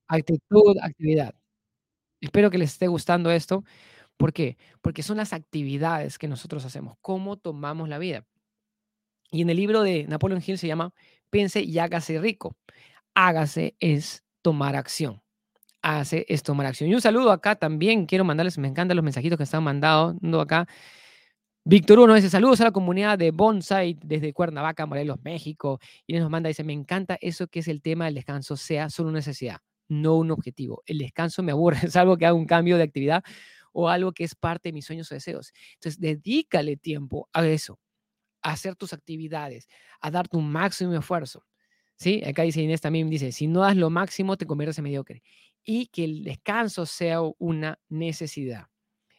actitud, 0.07 0.77
actividad. 0.81 1.35
Espero 2.21 2.51
que 2.51 2.57
les 2.57 2.73
esté 2.73 2.87
gustando 2.87 3.31
esto, 3.31 3.63
¿por 4.17 4.33
qué? 4.33 4.57
Porque 4.81 5.03
son 5.03 5.17
las 5.17 5.33
actividades 5.33 6.17
que 6.17 6.27
nosotros 6.27 6.65
hacemos, 6.65 6.97
cómo 7.01 7.37
tomamos 7.37 7.89
la 7.89 7.99
vida. 7.99 8.25
Y 9.31 9.41
en 9.41 9.49
el 9.49 9.57
libro 9.57 9.83
de 9.83 10.05
Napoleon 10.07 10.41
Hill 10.45 10.57
se 10.57 10.67
llama 10.67 10.93
Piense 11.29 11.61
y 11.61 11.79
hágase 11.79 12.19
rico. 12.21 12.55
Hágase 13.15 13.75
es 13.79 14.23
tomar 14.41 14.75
acción. 14.75 15.21
Hágase 15.85 16.25
es 16.29 16.41
tomar 16.41 16.65
acción. 16.65 16.89
Y 16.89 16.95
un 16.95 17.01
saludo 17.01 17.29
acá 17.31 17.55
también, 17.55 18.07
quiero 18.07 18.23
mandarles, 18.25 18.57
me 18.57 18.67
encantan 18.67 18.95
los 18.97 19.03
mensajitos 19.03 19.37
que 19.37 19.43
están 19.43 19.63
mandando 19.63 20.41
acá. 20.41 20.67
Víctor 21.65 21.99
Uno 21.99 22.13
dice: 22.15 22.29
"Saludos 22.29 22.61
a 22.61 22.65
la 22.65 22.71
comunidad 22.71 23.17
de 23.17 23.31
Bonsai 23.31 23.97
desde 24.03 24.33
Cuernavaca, 24.33 24.85
Morelos, 24.85 25.17
México". 25.23 25.79
Y 26.07 26.13
nos 26.17 26.29
manda, 26.29 26.47
dice: 26.47 26.63
"Me 26.63 26.73
encanta 26.73 27.17
eso 27.21 27.47
que 27.47 27.59
es 27.59 27.67
el 27.67 27.81
tema 27.81 28.05
del 28.05 28.15
descanso 28.15 28.55
sea 28.57 28.89
solo 28.89 29.09
una 29.09 29.19
necesidad, 29.19 29.59
no 29.87 30.15
un 30.15 30.31
objetivo. 30.31 30.83
El 30.85 30.99
descanso 30.99 31.43
me 31.43 31.51
aburre, 31.51 31.77
salvo 31.91 32.17
que 32.17 32.25
haga 32.27 32.35
un 32.35 32.45
cambio 32.45 32.77
de 32.77 32.83
actividad 32.83 33.23
o 33.73 33.89
algo 33.89 34.11
que 34.13 34.23
es 34.23 34.35
parte 34.35 34.69
de 34.69 34.73
mis 34.73 34.85
sueños 34.85 35.11
o 35.11 35.15
deseos". 35.15 35.53
Entonces, 35.75 35.99
dedícale 35.99 36.77
tiempo 36.77 37.29
a 37.33 37.45
eso, 37.47 37.79
a 38.43 38.51
hacer 38.53 38.75
tus 38.75 38.93
actividades, 38.93 39.67
a 40.01 40.11
dar 40.11 40.27
tu 40.27 40.41
máximo 40.41 40.93
esfuerzo, 40.95 41.43
¿sí? 41.97 42.23
Acá 42.25 42.43
dice 42.43 42.61
Inés 42.61 42.81
también, 42.81 43.09
dice: 43.09 43.31
"Si 43.31 43.47
no 43.47 43.61
das 43.61 43.77
lo 43.77 43.89
máximo, 43.89 44.37
te 44.37 44.45
conviertes 44.47 44.77
en 44.79 44.83
mediocre". 44.85 45.23
Y 45.67 45.87
que 45.87 46.03
el 46.03 46.23
descanso 46.23 46.85
sea 46.85 47.21
una 47.39 47.79
necesidad. 47.89 48.67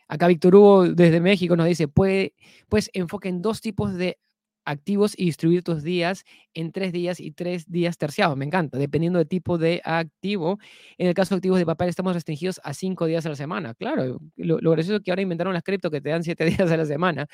Acá 0.09 0.29
Víctor 0.29 0.57
Hugo 0.57 0.85
desde 0.89 1.21
México 1.21 1.57
nos 1.57 1.67
dice: 1.67 1.89
"Puede 1.89 2.35
pues 2.69 2.91
enfoca 2.95 3.29
en 3.29 3.43
2 3.43 3.61
tipos 3.63 3.95
de 3.95 4.19
activos 4.67 5.15
y 5.19 5.27
distribuir 5.27 5.63
tus 5.65 5.83
días 5.85 6.25
en 6.55 6.73
3 6.73 6.93
días 6.93 7.21
y 7.21 7.33
3 7.33 7.71
días 7.71 7.99
terciados". 7.99 8.37
Me 8.37 8.47
encanta, 8.47 8.79
dependiendo 8.79 9.19
del 9.21 9.29
tipo 9.29 9.59
de 9.59 9.83
activo. 9.85 10.59
En 10.99 11.09
el 11.09 11.15
caso 11.15 11.35
de 11.35 11.39
activos 11.39 11.59
de 11.61 11.67
papel, 11.67 11.89
estamos 11.91 12.15
restringidos 12.15 12.61
a 12.65 12.75
5 12.75 13.07
días 13.07 13.27
a 13.27 13.31
la 13.31 13.37
semana. 13.37 13.75
Claro, 13.75 14.21
lo 14.37 14.59
lo 14.61 14.73
gracioso 14.73 14.99
es 14.99 15.03
que 15.05 15.13
ahora 15.13 15.23
inventaron 15.23 15.55
las 15.55 15.65
cripto 15.65 15.91
que 15.91 16.01
te 16.03 16.11
dan 16.11 16.25
7 16.25 16.45
días 16.69 16.71
a 16.73 16.77
la 16.79 16.87
semana. 16.87 17.27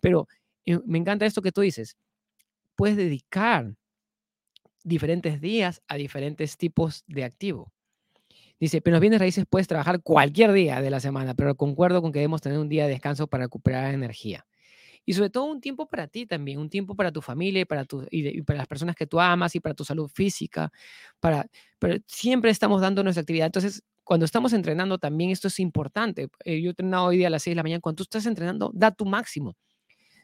Pero, 0.00 0.28
eh, 0.66 0.80
me 0.86 0.98
encanta 0.98 1.26
esto 1.26 1.42
que 1.42 1.52
tú 1.52 1.62
dices. 1.62 1.96
Puedes 2.76 2.96
dedicar 2.96 3.74
diferentes 4.84 5.40
días 5.40 5.82
a 5.88 5.96
diferentes 5.96 6.56
tipos 6.56 7.04
de 7.06 7.24
activo. 7.24 7.72
Dice: 8.64 8.80
"Pero 8.82 8.96
en 8.98 9.10
los 9.12 9.20
raíces 9.20 9.44
puedes 9.48 9.68
trabajar 9.68 10.02
cualquier 10.02 10.52
día 10.52 10.80
de 10.80 10.90
la 10.90 11.00
semana, 11.00 11.34
pero 11.34 11.56
concuerdo 11.56 12.02
con 12.02 12.12
que 12.12 12.20
debemos 12.20 12.40
tener 12.42 12.58
un 12.58 12.68
día 12.68 12.84
de 12.84 12.90
descanso 12.90 13.26
para 13.28 13.44
recuperar 13.44 13.94
energía". 13.94 14.46
Y 15.06 15.14
sobre 15.14 15.30
todo 15.30 15.44
un 15.44 15.60
tiempo 15.60 15.86
para 15.88 16.06
ti 16.08 16.26
también, 16.26 16.58
un 16.58 16.70
tiempo 16.70 16.94
para 16.96 17.12
tu 17.12 17.20
familia 17.22 17.62
y 17.62 17.64
para 17.64 17.84
tu 17.84 18.02
y 18.10 18.28
y 18.38 18.42
para 18.42 18.58
las 18.58 18.66
personas 18.68 18.96
que 18.96 19.06
tú 19.06 19.20
amas 19.20 19.54
y 19.54 19.60
para 19.60 19.74
tu 19.74 19.84
salud 19.84 20.08
física, 20.12 20.70
para 21.20 21.46
pero 21.78 21.96
siempre 22.06 22.50
estamos 22.50 22.80
dando 22.80 23.02
nuestra 23.02 23.20
actividad. 23.22 23.46
Entonces, 23.46 23.82
cuando 24.04 24.24
estamos 24.26 24.52
entrenando 24.52 24.98
también 24.98 25.30
esto 25.30 25.48
es 25.48 25.60
importante. 25.60 26.28
Eh, 26.44 26.60
yo 26.62 26.68
he 26.68 26.70
entrenado 26.70 27.06
hoy 27.06 27.18
día 27.18 27.28
a 27.28 27.30
las 27.30 27.42
6 27.42 27.52
de 27.52 27.56
la 27.56 27.62
mañana. 27.64 27.80
Cuando 27.80 27.96
tú 27.98 28.02
estás 28.04 28.26
entrenando, 28.26 28.70
da 28.74 28.90
tu 28.92 29.04
máximo. 29.06 29.56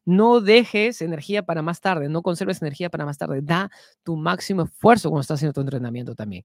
No 0.06 0.40
dejes 0.40 1.02
energía 1.02 1.44
para 1.44 1.62
más 1.62 1.80
tarde, 1.80 2.08
no 2.08 2.22
conserves 2.22 2.62
energía 2.62 2.90
para 2.90 3.04
más 3.06 3.18
tarde. 3.18 3.40
Da 3.42 3.70
tu 4.02 4.16
máximo 4.16 4.62
esfuerzo 4.64 5.10
cuando 5.10 5.22
estás 5.22 5.38
haciendo 5.38 5.52
tu 5.54 5.60
entrenamiento 5.60 6.14
también. 6.14 6.44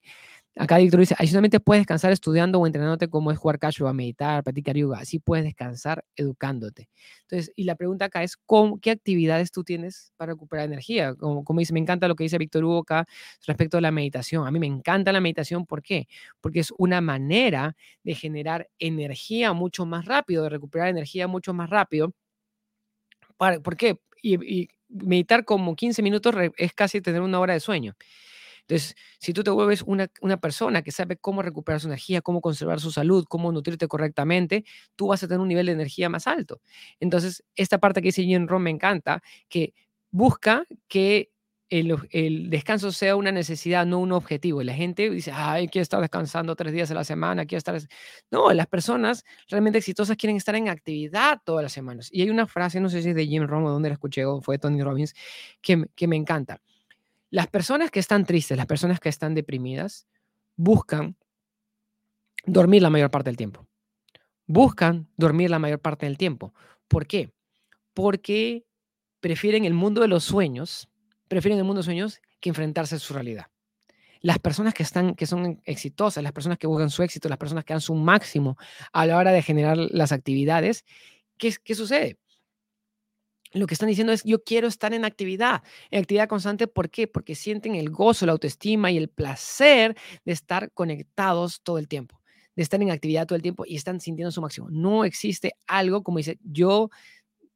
Acá 0.57 0.77
Víctor 0.77 1.01
dice: 1.01 1.15
"Adicionalmente 1.17 1.59
puedes 1.59 1.81
descansar 1.81 2.13
estudiando 2.13 2.59
o 2.59 2.65
entrenándote 2.65 3.09
como 3.09 3.29
es 3.31 3.37
jugar 3.37 3.59
Casual, 3.59 3.93
meditar, 3.93 4.41
practicar 4.41 4.77
yoga. 4.77 4.99
Así 4.99 5.19
puedes 5.19 5.43
descansar 5.43 6.05
educándote". 6.15 6.87
Entonces, 7.23 7.51
y 7.57 7.65
la 7.65 7.75
pregunta 7.75 8.05
acá 8.05 8.23
es, 8.23 8.37
¿con 8.37 8.79
qué 8.79 8.91
actividades 8.91 9.51
tú 9.51 9.65
tienes 9.65 10.13
para 10.15 10.31
recuperar 10.31 10.65
energía? 10.65 11.13
Como 11.15 11.43
como 11.43 11.59
dice, 11.59 11.73
me 11.73 11.81
encanta 11.81 12.07
lo 12.07 12.15
que 12.15 12.23
dice 12.23 12.37
Víctor 12.37 12.63
Hugo 12.63 12.79
acá 12.79 13.05
respecto 13.45 13.77
a 13.77 13.81
la 13.81 13.91
meditación. 13.91 14.47
A 14.47 14.51
mí 14.51 14.59
me 14.59 14.67
encanta 14.67 15.11
la 15.11 15.19
meditación, 15.19 15.65
¿por 15.65 15.81
qué? 15.83 16.07
Porque 16.39 16.61
es 16.61 16.71
una 16.77 17.01
manera 17.01 17.75
de 18.03 18.15
generar 18.15 18.69
energía 18.79 19.51
mucho 19.51 19.85
más 19.85 20.05
rápido, 20.05 20.43
de 20.43 20.49
recuperar 20.49 20.87
energía 20.87 21.27
mucho 21.27 21.53
más 21.53 21.69
rápido. 21.69 22.13
¿por 23.63 23.77
qué? 23.77 23.97
Y 24.21 24.69
meditar 24.89 25.45
como 25.45 25.75
15 25.75 26.01
minutos 26.01 26.33
es 26.57 26.73
casi 26.73 27.01
tener 27.01 27.21
1 27.21 27.39
hora 27.39 27.53
de 27.53 27.59
sueño. 27.59 27.95
Entonces, 28.67 28.95
si 29.19 29.31
tú 29.31 29.43
te 29.43 29.51
vuelves 29.51 29.83
una 29.83 30.37
persona 30.37 30.81
que 30.81 30.91
sabe 30.91 31.17
cómo 31.17 31.41
recuperar 31.43 31.79
su 31.79 31.87
energía, 31.87 32.21
cómo 32.21 32.41
conservar 32.41 32.79
su 32.79 32.91
salud, 32.91 33.25
cómo 33.29 33.51
nutrirte 33.51 33.87
correctamente, 33.87 34.65
tú 34.95 35.07
vas 35.07 35.21
a 35.23 35.27
tener 35.27 35.39
un 35.39 35.47
nivel 35.47 35.67
de 35.67 35.73
energía 35.73 36.09
más 36.09 36.25
alto. 36.25 36.61
Entonces, 36.99 37.43
esta 37.55 37.77
parte 37.77 38.01
que 38.01 38.07
dice 38.07 38.23
Jim 38.23 38.47
Rohn 38.47 38.63
me 38.63 38.71
encanta, 38.71 39.21
que 39.49 39.73
busca 40.09 40.65
que, 40.87 41.31
el, 41.69 42.49
descanso 42.49 42.91
sea 42.91 43.15
una 43.15 43.31
necesidad, 43.31 43.85
no 43.85 43.99
un 43.99 44.11
objetivo. 44.11 44.61
Y 44.61 44.65
la 44.65 44.73
gente 44.73 45.09
dice, 45.09 45.31
ay, 45.33 45.67
quiero 45.67 45.83
estar 45.83 45.99
descansando 46.01 46.55
tres 46.55 46.73
días 46.73 46.89
a 46.91 46.93
la 46.93 47.03
semana, 47.03 47.45
quiero 47.45 47.59
estar... 47.59 47.79
No, 48.31 48.51
las 48.53 48.67
personas 48.67 49.23
realmente 49.49 49.79
exitosas 49.79 50.15
quieren 50.17 50.37
estar 50.37 50.55
en 50.55 50.69
actividad 50.69 51.41
todas 51.43 51.63
las 51.63 51.73
semanas. 51.73 52.09
Y 52.11 52.21
hay 52.21 52.29
una 52.29 52.47
frase, 52.47 52.79
no 52.79 52.89
sé 52.89 53.01
si 53.01 53.09
es 53.09 53.15
de 53.15 53.27
Jim 53.27 53.43
Rohn 53.43 53.65
o 53.65 53.71
dónde 53.71 53.89
la 53.89 53.93
escuché 53.93 54.23
fue 54.41 54.57
Tony 54.57 54.81
Robbins, 54.81 55.13
que 55.61 56.07
me 56.07 56.15
encanta. 56.15 56.61
Las 57.29 57.47
personas 57.47 57.91
que 57.91 57.99
están 57.99 58.25
tristes, 58.25 58.57
las 58.57 58.65
personas 58.65 58.99
que 58.99 59.09
están 59.09 59.33
deprimidas, 59.33 60.07
buscan 60.55 61.17
dormir 62.45 62.81
la 62.81 62.89
mayor 62.89 63.11
parte 63.11 63.29
del 63.29 63.37
tiempo. 63.37 63.67
Buscan 64.47 65.09
dormir 65.17 65.49
la 65.49 65.59
mayor 65.59 65.79
parte 65.79 66.05
del 66.05 66.17
tiempo. 66.17 66.53
¿Por 66.87 67.07
qué? 67.07 67.31
Porque 67.93 68.65
prefieren 69.19 69.65
el 69.65 69.73
mundo 69.73 70.01
de 70.01 70.07
los 70.07 70.23
sueños, 70.23 70.87
prefieren 71.27 71.57
el 71.57 71.65
mundo 71.65 71.77
de 71.77 71.79
los 71.79 71.85
sueños 71.85 72.21
que 72.39 72.49
enfrentarse 72.49 72.95
a 72.95 72.99
su 72.99 73.13
realidad. 73.13 73.47
Las 74.21 74.39
personas 74.39 74.73
que, 74.73 74.83
están, 74.83 75.15
que 75.15 75.25
son 75.25 75.61
exitosas, 75.65 76.23
las 76.23 76.31
personas 76.31 76.57
que 76.57 76.67
buscan 76.67 76.89
su 76.89 77.03
éxito, 77.03 77.29
las 77.29 77.37
personas 77.37 77.63
que 77.63 77.73
dan 77.73 77.81
su 77.81 77.95
máximo 77.95 78.57
a 78.91 79.05
la 79.05 79.17
hora 79.17 79.31
de 79.31 79.41
generar 79.41 79.77
las 79.77 80.11
actividades, 80.11 80.83
¿qué, 81.37 81.53
qué 81.63 81.75
sucede? 81.75 82.17
Lo 83.55 83.67
que 83.67 83.73
están 83.73 83.89
diciendo 83.89 84.13
es, 84.13 84.23
yo 84.23 84.43
quiero 84.43 84.67
estar 84.67 84.93
en 84.93 85.05
actividad, 85.05 85.63
en 85.91 86.01
actividad 86.01 86.27
constante. 86.27 86.67
¿Por 86.67 86.89
qué? 86.89 87.07
Porque 87.07 87.35
sienten 87.35 87.75
el 87.75 87.89
gozo, 87.89 88.25
la 88.25 88.33
autoestima 88.33 88.91
y 88.91 88.97
el 88.97 89.09
placer 89.09 89.95
de 90.25 90.31
estar 90.33 90.71
conectados 90.73 91.61
todo 91.63 91.77
el 91.77 91.87
tiempo, 91.87 92.21
de 92.55 92.63
estar 92.63 92.81
en 92.81 92.91
actividad 92.91 93.25
todo 93.25 93.35
el 93.35 93.41
tiempo 93.41 93.63
y 93.65 93.75
están 93.75 93.99
sintiendo 93.99 94.31
su 94.31 94.41
máximo. 94.41 94.69
No 94.69 95.05
existe 95.05 95.53
algo 95.67 96.03
como 96.03 96.17
dice, 96.17 96.37
yo 96.43 96.89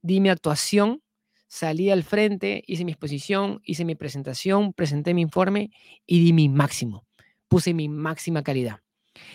di 0.02 0.20
mi 0.22 0.30
actuación 0.30 1.02
salí 1.50 1.90
al 1.90 2.04
frente, 2.04 2.64
hice 2.68 2.86
mi 2.86 2.92
exposición, 2.92 3.60
hice 3.66 3.84
mi 3.84 3.96
presentación, 3.96 4.72
presenté 4.72 5.14
mi 5.14 5.22
informe 5.22 5.72
y 6.06 6.24
di 6.24 6.32
mi 6.32 6.48
máximo. 6.48 7.06
Puse 7.50 7.74
mi 7.74 7.90
máxima 7.90 8.44
calidad. 8.44 8.80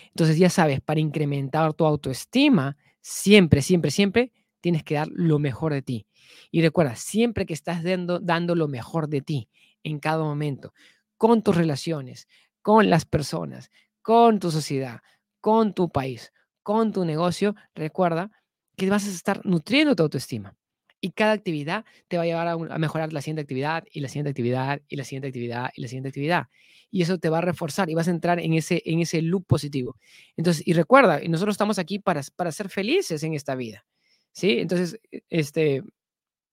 Entonces 0.07 0.37
ya 0.37 0.49
sabes, 0.49 0.81
para 0.81 1.01
incrementar 1.01 1.73
tu 1.73 1.85
autoestima, 1.85 2.77
siempre, 3.01 3.61
siempre, 3.61 3.91
siempre 3.91 4.31
tienes 4.61 4.83
que 4.83 4.95
dar 4.95 5.09
lo 5.11 5.37
mejor 5.37 5.73
de 5.73 5.81
ti. 5.81 6.07
Y 6.51 6.61
recuerda, 6.61 6.95
siempre 6.95 7.45
que 7.45 7.53
estás 7.53 7.83
dando, 7.83 8.19
dando 8.19 8.55
lo 8.55 8.67
mejor 8.67 9.09
de 9.09 9.21
ti 9.21 9.49
en 9.83 9.99
cada 9.99 10.23
momento, 10.23 10.73
con 11.17 11.43
tus 11.43 11.55
relaciones, 11.55 12.27
con 12.61 12.89
las 12.89 13.05
personas, 13.05 13.71
con 14.01 14.39
tu 14.39 14.51
sociedad, 14.51 15.01
con 15.39 15.73
tu 15.73 15.89
país, 15.89 16.33
con 16.63 16.91
tu 16.91 17.05
negocio, 17.05 17.55
recuerda 17.75 18.31
que 18.75 18.89
vas 18.89 19.05
a 19.05 19.11
estar 19.11 19.45
nutriendo 19.45 19.95
tu 19.95 20.03
autoestima. 20.03 20.55
Y 20.99 21.11
cada 21.11 21.33
actividad 21.33 21.85
te 22.07 22.17
va 22.17 22.23
a 22.23 22.25
llevar 22.25 22.47
a, 22.47 22.77
mejorar 22.79 23.13
la 23.13 23.21
siguiente 23.21 23.41
actividad 23.41 23.83
y 23.91 23.99
la 23.99 24.07
siguiente 24.07 24.31
actividad 24.31 24.81
y 24.87 24.95
la 24.95 25.03
siguiente 25.03 25.27
actividad 25.27 25.69
y 25.75 25.81
la 25.81 25.87
siguiente 25.87 26.09
actividad. 26.09 26.45
Y 26.89 27.03
eso 27.03 27.19
te 27.19 27.29
va 27.29 27.37
a 27.37 27.41
reforzar 27.41 27.89
y 27.89 27.93
vas 27.93 28.07
a 28.07 28.11
entrar 28.11 28.39
en 28.39 28.53
ese, 28.53 28.81
en 28.85 28.99
ese 28.99 29.21
loop 29.21 29.45
positivo. 29.45 29.97
Entonces, 30.35 30.65
y 30.65 30.73
recuerda, 30.73 31.19
nosotros 31.27 31.53
estamos 31.53 31.77
aquí 31.77 31.99
para, 31.99 32.21
para 32.35 32.51
ser 32.51 32.69
felices 32.69 33.21
en 33.21 33.35
esta 33.35 33.53
vida. 33.53 33.85
¿Sí? 34.31 34.57
Entonces, 34.59 34.99
e, 35.11 35.21
este, 35.29 35.83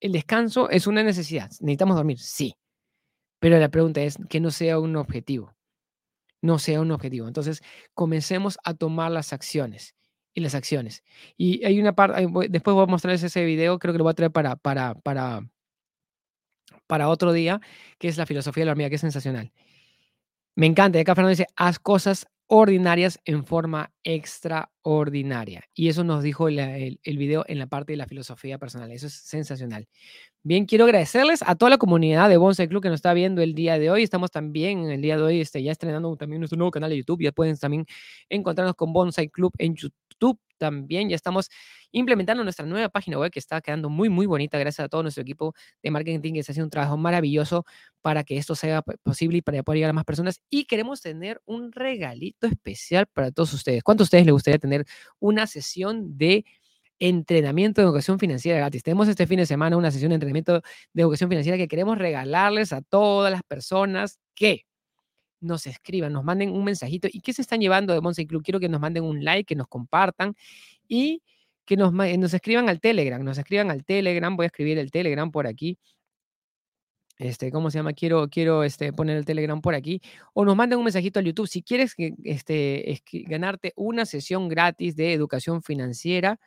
el 0.03 0.11
descanso 0.11 0.69
es 0.69 0.88
una 0.88 1.05
necesidad. 1.05 1.49
Necesitamos 1.61 1.95
dormir, 1.95 2.19
sí. 2.19 2.57
Pero 3.38 3.59
la 3.59 3.69
pregunta 3.69 4.03
es 4.03 4.19
que 4.29 4.41
no 4.41 4.51
sea 4.51 4.81
un 4.81 4.97
objetivo. 4.97 5.55
No 6.41 6.59
sea 6.59 6.81
un 6.81 6.91
objetivo. 6.91 7.29
Entonces, 7.29 7.62
comencemos 7.95 8.59
a 8.65 8.75
tomar 8.75 9.12
las 9.12 9.33
acciones 9.33 9.95
y 10.35 10.41
las 10.41 10.57
acciones. 10.57 11.05
Y 11.37 11.65
hay 11.65 11.81
una 11.81 11.95
parte, 11.95 12.27
después 12.51 12.75
voy 12.75 12.83
a 12.83 12.87
mostrarles 12.87 13.23
ese 13.23 13.45
video, 13.45 13.79
creo 13.79 13.95
que 13.95 13.99
lo 13.99 14.05
voy 14.05 14.11
a 14.11 14.15
traer 14.15 14.33
para, 14.33 14.57
para, 14.57 14.97
para, 14.97 15.49
para 16.88 17.09
otro 17.09 17.33
día, 17.33 17.61
que 17.99 18.09
es 18.09 18.19
la 18.19 18.27
filosofía 18.27 18.62
de 18.62 18.67
la 18.67 18.73
hormiga, 18.73 18.88
que 18.88 18.97
es 18.97 19.01
sensacional. 19.01 19.53
Me 20.57 20.67
encanta. 20.67 20.99
Y 20.99 21.03
acá 21.03 21.15
Fernando 21.15 21.31
dice, 21.31 21.47
haz 21.55 21.79
cosas 21.79 22.27
ordinarias 22.46 23.18
en 23.24 23.44
forma 23.46 23.92
extraordinaria. 24.05 25.64
Y 25.74 25.88
eso 25.88 26.05
nos 26.05 26.22
dijo 26.22 26.48
el, 26.48 26.98
el, 27.02 27.18
video 27.18 27.44
en 27.48 27.59
la 27.59 27.66
parte 27.66 27.92
de 27.92 27.96
la 27.96 28.07
filosofía 28.07 28.59
personal. 28.59 28.90
Eso 28.90 29.07
es 29.07 29.14
sensacional. 29.14 29.88
Bien, 30.42 30.66
quiero 30.66 30.85
agradecerles 30.85 31.42
a 31.46 31.55
toda 31.55 31.70
la 31.70 31.78
comunidad 31.78 32.28
de 32.28 32.37
Bonsai 32.37 32.68
Club 32.68 32.83
que 32.83 32.88
nos 32.88 32.96
está 32.96 33.14
viendo 33.14 33.42
el 33.42 33.55
día 33.55 33.78
de 33.78 33.90
hoy. 33.90 34.02
Estamos 34.02 34.31
también 34.31 34.81
en 34.81 34.90
el 34.90 35.00
día 35.00 35.16
de 35.16 35.22
hoy 35.22 35.40
este, 35.40 35.62
ya 35.62 35.72
estrenando 35.72 36.16
también 36.16 36.40
nuestro 36.40 36.59
nuevo 36.59 36.70
canal 36.70 36.90
de 36.90 36.98
YouTube. 36.98 37.22
Ya 37.22 37.33
pueden 37.33 37.57
también 37.57 37.87
encontrarnos 38.28 38.74
con 38.74 38.92
Bonsai 38.92 39.28
Club 39.28 39.52
en 39.59 39.74
YouTube 39.74 40.02
también. 40.59 41.09
Ya 41.09 41.17
estamos 41.17 41.51
implementando 41.91 42.45
nuestra 42.45 42.65
nueva 42.65 42.89
página 42.89 43.19
web 43.19 43.31
que 43.31 43.41
está 43.41 43.61
quedando 43.61 43.91
muy, 43.91 44.09
muy 44.09 44.27
bonita 44.27 44.59
gracias 44.59 44.85
a 44.85 44.89
todo 44.89 45.03
nuestro 45.03 45.23
equipo 45.23 45.55
de 45.83 45.91
marketing 45.91 46.35
que 46.35 46.39
está 46.41 46.53
haciendo 46.53 46.67
un 46.67 46.71
trabajo 46.71 46.97
maravilloso 46.97 47.65
para 48.01 48.23
que 48.23 48.37
esto 48.37 48.55
sea 48.55 48.83
posible 49.03 49.39
y 49.39 49.43
para 49.43 49.63
poder 49.63 49.79
llegar 49.79 49.91
a 49.91 49.93
más 49.95 50.05
personas. 50.05 50.41
Y 50.51 50.65
queremos 50.67 51.01
tener 51.01 51.41
un 51.45 51.73
regalito 51.73 52.47
especial 52.47 53.07
para 53.13 53.33
todos 53.33 53.53
ustedes. 53.53 53.83
¿Cuántos 53.83 54.05
de 54.05 54.09
ustedes 54.09 54.27
les 54.27 54.33
gustaría 54.33 54.59
tener 54.59 54.85
una 55.19 55.47
sesión 55.47 56.17
de 56.17 56.45
entrenamiento 57.01 57.81
de 57.81 57.87
educación 57.87 58.21
financiera 58.21 58.59
gratis. 58.59 58.85
Tenemos 58.85 59.09
este 59.09 59.27
fin 59.27 59.39
de 59.39 59.47
semana 59.47 59.77
una 59.77 59.91
sesión 59.91 60.11
de 60.11 60.15
entrenamiento 60.15 60.63
de 60.93 61.03
educación 61.03 61.29
financiera 61.29 61.59
que 61.59 61.67
queremos 61.67 61.99
regalarles 61.99 62.73
a 62.73 62.81
todas 62.81 63.33
las 63.33 63.43
personas 63.43 64.21
que 64.37 64.67
nos 65.42 65.66
escriban, 65.66 66.12
nos 66.12 66.24
manden 66.24 66.50
un 66.50 66.64
mensajito. 66.64 67.09
¿Y 67.11 67.20
qué 67.20 67.33
se 67.33 67.42
están 67.42 67.61
llevando 67.61 67.92
de 67.92 68.00
Monse 68.00 68.26
Club? 68.26 68.42
Quiero 68.42 68.61
que 68.61 68.68
nos 68.68 68.81
manden 68.81 69.05
un 69.05 69.24
like, 69.24 69.44
que 69.44 69.57
nos 69.57 69.68
compartan 69.68 70.35
y 70.88 71.22
que 71.64 71.76
nos, 71.76 71.92
nos 71.92 72.35
escriban 72.35 72.68
al 72.68 72.81
Telegram. 72.81 73.22
Nos 73.22 73.38
escriban 73.38 73.70
al 73.70 73.85
Telegram. 73.85 74.35
Voy 74.37 74.44
a 74.44 74.46
escribir 74.46 74.78
el 74.78 74.90
Telegram 74.90 75.31
por 75.31 75.46
aquí. 75.46 75.78
Este, 77.18 77.52
¿cómo 77.52 77.70
se 77.70 77.78
llama? 77.78 77.92
Quiero, 77.92 78.28
quiero 78.28 78.64
este, 78.64 78.92
poner 78.92 79.16
el 79.16 79.24
Telegram 79.24 79.61
por 79.61 79.74
aquí. 79.74 80.00
O 80.35 80.44
nos 80.44 80.57
manden 80.57 80.78
un 80.78 80.85
mensajito 80.85 81.20
al 81.20 81.26
YouTube. 81.26 81.46
Si 81.46 81.62
quieres 81.62 81.94
este, 82.24 83.02
ganarte 83.28 83.72
una 83.76 84.07
sesión 84.07 84.48
gratis 84.48 84.96
de 84.96 85.12
educación 85.12 85.62
financiera, 85.62 86.40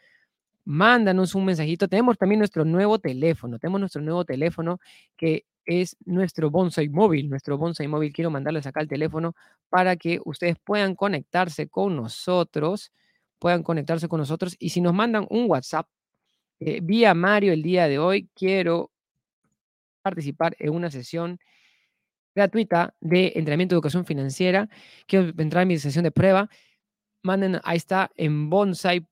mándanos 0.66 1.36
un 1.36 1.46
mensajito. 1.46 1.88
Tenemos 1.88 2.18
también 2.18 2.40
nuestro 2.40 2.66
nuevo 2.66 3.00
teléfono. 3.00 3.60
Tenemos 3.60 3.80
nuestro 3.80 4.02
nuevo 4.02 4.26
teléfono 4.26 4.80
que 5.16 5.46
es 5.66 5.96
nuestro 6.06 6.50
bonsai 6.52 6.90
móvil. 6.90 7.30
Nuestro 7.30 7.58
bonsai 7.58 7.88
móvil, 7.88 8.12
quiero 8.12 8.32
mandarles 8.32 8.66
acá 8.68 8.82
el 8.82 8.88
teléfono 8.88 9.36
para 9.70 9.96
que 9.96 10.20
ustedes 10.26 10.58
puedan 10.64 10.96
conectarse 10.96 11.68
con 11.68 11.96
nosotros, 11.96 12.92
puedan 13.40 13.64
conectarse 13.64 14.08
con 14.08 14.20
nosotros. 14.20 14.56
Y 14.60 14.70
si 14.70 14.82
nos 14.82 14.94
mandan 14.94 15.28
un 15.30 15.50
WhatsApp 15.50 15.88
eh, 16.60 16.80
vía 16.82 17.14
Mario 17.14 17.54
el 17.54 17.64
día 17.64 17.88
de 17.88 18.00
hoy, 18.00 18.30
quiero 18.36 18.92
participar 20.02 20.56
en 20.60 20.74
una 20.74 20.92
sesión 20.92 21.40
gratuita 22.36 22.94
de 23.00 23.34
entrenamiento 23.36 23.76
de 23.76 23.78
educación 23.78 24.06
financiera. 24.06 24.70
Quiero 25.08 25.32
entrar 25.38 25.64
en 25.64 25.70
mi 25.70 25.78
sesión 25.78 26.04
de 26.04 26.12
prueba. 26.12 26.50
Manden, 27.24 27.60
ahí 27.64 27.78
está, 27.78 28.12
en 28.16 28.50
Bonsai 28.50 29.08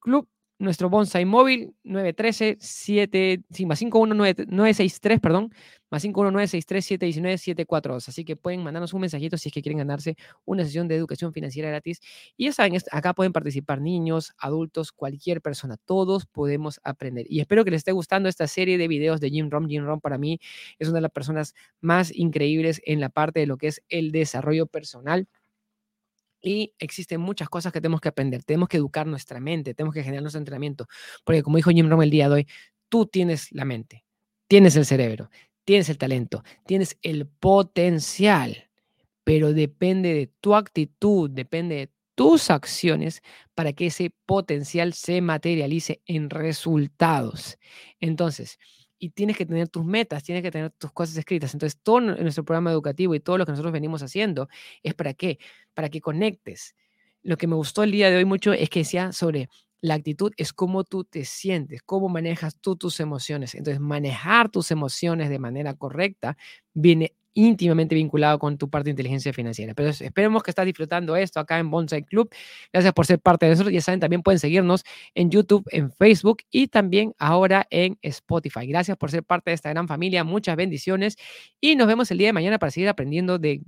Club 0.00 0.28
nuestro 0.64 0.90
bonsai 0.90 1.24
móvil 1.24 1.74
913 1.84 2.56
7 2.60 3.44
sí, 3.50 3.66
más 3.66 3.78
51963, 3.78 5.20
perdón, 5.20 5.52
más 5.90 6.02
51963 6.02 6.84
719 6.84 7.38
742. 7.38 8.08
Así 8.08 8.24
que 8.24 8.36
pueden 8.36 8.62
mandarnos 8.64 8.92
un 8.92 9.02
mensajito 9.02 9.38
si 9.38 9.48
es 9.48 9.52
que 9.52 9.62
quieren 9.62 9.78
ganarse 9.78 10.16
una 10.44 10.64
sesión 10.64 10.88
de 10.88 10.96
educación 10.96 11.32
financiera 11.32 11.68
gratis. 11.68 12.00
Y 12.36 12.46
ya 12.46 12.52
saben, 12.52 12.76
acá 12.90 13.14
pueden 13.14 13.32
participar 13.32 13.80
niños, 13.80 14.32
adultos, 14.38 14.92
cualquier 14.92 15.40
persona. 15.40 15.76
Todos 15.84 16.26
podemos 16.26 16.80
aprender. 16.82 17.26
Y 17.28 17.40
espero 17.40 17.64
que 17.64 17.70
les 17.70 17.78
esté 17.78 17.92
gustando 17.92 18.28
esta 18.28 18.46
serie 18.46 18.78
de 18.78 18.88
videos 18.88 19.20
de 19.20 19.30
Jim 19.30 19.50
Rom. 19.50 19.68
Jim 19.68 19.84
Rom 19.84 20.00
para 20.00 20.18
mí 20.18 20.40
es 20.78 20.88
una 20.88 20.98
de 20.98 21.02
las 21.02 21.12
personas 21.12 21.54
más 21.80 22.14
increíbles 22.14 22.82
en 22.84 23.00
la 23.00 23.08
parte 23.08 23.40
de 23.40 23.46
lo 23.46 23.56
que 23.56 23.68
es 23.68 23.82
el 23.88 24.10
desarrollo 24.10 24.66
personal 24.66 25.28
y 26.44 26.74
existen 26.78 27.20
muchas 27.20 27.48
cosas 27.48 27.72
que 27.72 27.80
tenemos 27.80 28.00
que 28.00 28.10
aprender. 28.10 28.44
Tenemos 28.44 28.68
que 28.68 28.76
educar 28.76 29.06
nuestra 29.06 29.40
mente, 29.40 29.74
tenemos 29.74 29.94
que 29.94 30.02
generar 30.02 30.22
nuestro 30.22 30.38
entrenamiento. 30.38 30.86
Porque 31.24 31.42
como 31.42 31.56
dijo 31.56 31.70
Jim 31.70 31.88
Rohn 31.88 32.02
el 32.02 32.10
día 32.10 32.28
de 32.28 32.34
hoy, 32.34 32.48
tú 32.90 33.06
tienes 33.06 33.50
la 33.50 33.64
mente, 33.64 34.04
tienes 34.46 34.76
el 34.76 34.84
cerebro, 34.84 35.30
tienes 35.64 35.88
el 35.88 35.96
talento, 35.96 36.44
tienes 36.66 36.98
el 37.02 37.26
potencial, 37.26 38.68
pero 39.24 39.54
depende 39.54 40.12
de 40.12 40.26
tu 40.40 40.54
actitud, 40.54 41.30
depende 41.30 41.76
de 41.76 41.90
tus 42.14 42.50
acciones 42.50 43.22
para 43.54 43.72
que 43.72 43.86
ese 43.86 44.12
potencial 44.26 44.92
se 44.92 45.22
materialice 45.22 46.02
en 46.04 46.28
resultados. 46.28 47.58
Entonces, 48.00 48.58
y 48.98 49.10
tienes 49.10 49.36
que 49.36 49.46
tener 49.46 49.68
tus 49.68 49.84
metas, 49.84 50.22
tienes 50.22 50.42
que 50.42 50.50
tener 50.50 50.70
tus 50.72 50.92
cosas 50.92 51.16
escritas. 51.16 51.54
Entonces, 51.54 51.78
todo 51.82 52.00
nuestro 52.00 52.44
programa 52.44 52.70
educativo 52.70 53.14
y 53.14 53.20
todo 53.20 53.38
lo 53.38 53.46
que 53.46 53.52
nosotros 53.52 53.72
venimos 53.72 54.02
haciendo 54.02 54.48
es 54.82 54.94
para 54.94 55.14
qué? 55.14 55.38
Para 55.74 55.88
que 55.88 56.00
conectes. 56.00 56.74
Lo 57.22 57.36
que 57.36 57.46
me 57.46 57.56
gustó 57.56 57.82
el 57.82 57.92
día 57.92 58.10
de 58.10 58.16
hoy 58.16 58.24
mucho 58.24 58.52
es 58.52 58.70
que 58.70 58.80
decía 58.80 59.12
sobre 59.12 59.48
la 59.80 59.94
actitud 59.94 60.32
es 60.38 60.52
cómo 60.54 60.84
tú 60.84 61.04
te 61.04 61.24
sientes, 61.26 61.82
cómo 61.82 62.08
manejas 62.08 62.56
tú 62.60 62.76
tus 62.76 63.00
emociones. 63.00 63.54
Entonces, 63.54 63.80
manejar 63.80 64.50
tus 64.50 64.70
emociones 64.70 65.28
de 65.28 65.38
manera 65.38 65.74
correcta 65.74 66.36
viene 66.72 67.14
íntimamente 67.34 67.94
vinculado 67.94 68.38
con 68.38 68.56
tu 68.56 68.70
parte 68.70 68.86
de 68.86 68.90
inteligencia 68.92 69.32
financiera. 69.32 69.74
Pero 69.74 69.90
esperemos 69.90 70.42
que 70.42 70.50
estás 70.50 70.64
disfrutando 70.64 71.16
esto 71.16 71.40
acá 71.40 71.58
en 71.58 71.70
Bonsai 71.70 72.04
Club. 72.04 72.30
Gracias 72.72 72.92
por 72.92 73.06
ser 73.06 73.18
parte 73.18 73.46
de 73.46 73.52
nosotros. 73.52 73.72
Ya 73.72 73.80
saben, 73.80 74.00
también 74.00 74.22
pueden 74.22 74.38
seguirnos 74.38 74.84
en 75.14 75.30
YouTube, 75.30 75.64
en 75.70 75.92
Facebook 75.92 76.38
y 76.50 76.68
también 76.68 77.14
ahora 77.18 77.66
en 77.70 77.98
Spotify. 78.02 78.66
Gracias 78.66 78.96
por 78.96 79.10
ser 79.10 79.24
parte 79.24 79.50
de 79.50 79.54
esta 79.56 79.70
gran 79.70 79.88
familia. 79.88 80.24
Muchas 80.24 80.56
bendiciones 80.56 81.16
y 81.60 81.76
nos 81.76 81.86
vemos 81.86 82.10
el 82.10 82.18
día 82.18 82.28
de 82.28 82.32
mañana 82.32 82.58
para 82.58 82.70
seguir 82.70 82.88
aprendiendo 82.88 83.38
de 83.38 83.62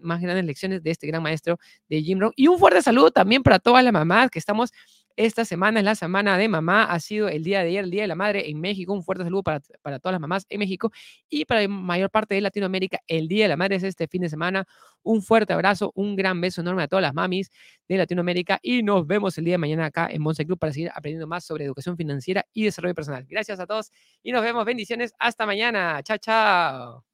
más 0.00 0.20
grandes 0.20 0.44
lecciones 0.44 0.82
de 0.82 0.90
este 0.90 1.06
gran 1.06 1.22
maestro 1.22 1.58
de 1.88 2.02
Jim 2.02 2.18
Rohn. 2.18 2.32
Y 2.36 2.48
un 2.48 2.58
fuerte 2.58 2.82
saludo 2.82 3.10
también 3.10 3.42
para 3.42 3.58
todas 3.58 3.84
las 3.84 3.92
mamás 3.92 4.30
que 4.30 4.38
estamos 4.38 4.72
esta 5.16 5.44
semana 5.44 5.80
es 5.80 5.84
la 5.84 5.94
semana 5.94 6.36
de 6.38 6.48
mamá, 6.48 6.84
ha 6.84 6.98
sido 7.00 7.28
el 7.28 7.44
día 7.44 7.60
de 7.60 7.68
ayer, 7.68 7.84
el 7.84 7.90
Día 7.90 8.02
de 8.02 8.08
la 8.08 8.14
Madre 8.14 8.50
en 8.50 8.60
México. 8.60 8.92
Un 8.92 9.02
fuerte 9.02 9.24
saludo 9.24 9.42
para, 9.42 9.60
para 9.82 9.98
todas 9.98 10.14
las 10.14 10.20
mamás 10.20 10.46
en 10.48 10.58
México 10.58 10.90
y 11.28 11.44
para 11.44 11.62
la 11.62 11.68
mayor 11.68 12.10
parte 12.10 12.34
de 12.34 12.40
Latinoamérica. 12.40 13.00
El 13.06 13.28
Día 13.28 13.44
de 13.44 13.48
la 13.50 13.56
Madre 13.56 13.76
es 13.76 13.82
este 13.84 14.08
fin 14.08 14.22
de 14.22 14.28
semana. 14.28 14.66
Un 15.02 15.22
fuerte 15.22 15.52
abrazo, 15.52 15.92
un 15.94 16.16
gran 16.16 16.40
beso 16.40 16.60
enorme 16.62 16.82
a 16.82 16.88
todas 16.88 17.02
las 17.02 17.14
mamis 17.14 17.50
de 17.88 17.96
Latinoamérica 17.98 18.58
y 18.62 18.82
nos 18.82 19.06
vemos 19.06 19.36
el 19.38 19.44
día 19.44 19.54
de 19.54 19.58
mañana 19.58 19.86
acá 19.86 20.08
en 20.10 20.22
Monse 20.22 20.46
Club 20.46 20.58
para 20.58 20.72
seguir 20.72 20.90
aprendiendo 20.94 21.26
más 21.26 21.44
sobre 21.44 21.64
educación 21.64 21.96
financiera 21.96 22.46
y 22.52 22.64
desarrollo 22.64 22.94
personal. 22.94 23.24
Gracias 23.28 23.60
a 23.60 23.66
todos 23.66 23.90
y 24.22 24.32
nos 24.32 24.42
vemos. 24.42 24.64
Bendiciones. 24.64 25.12
Hasta 25.18 25.46
mañana. 25.46 26.02
Chao, 26.02 26.18
chao. 26.18 27.04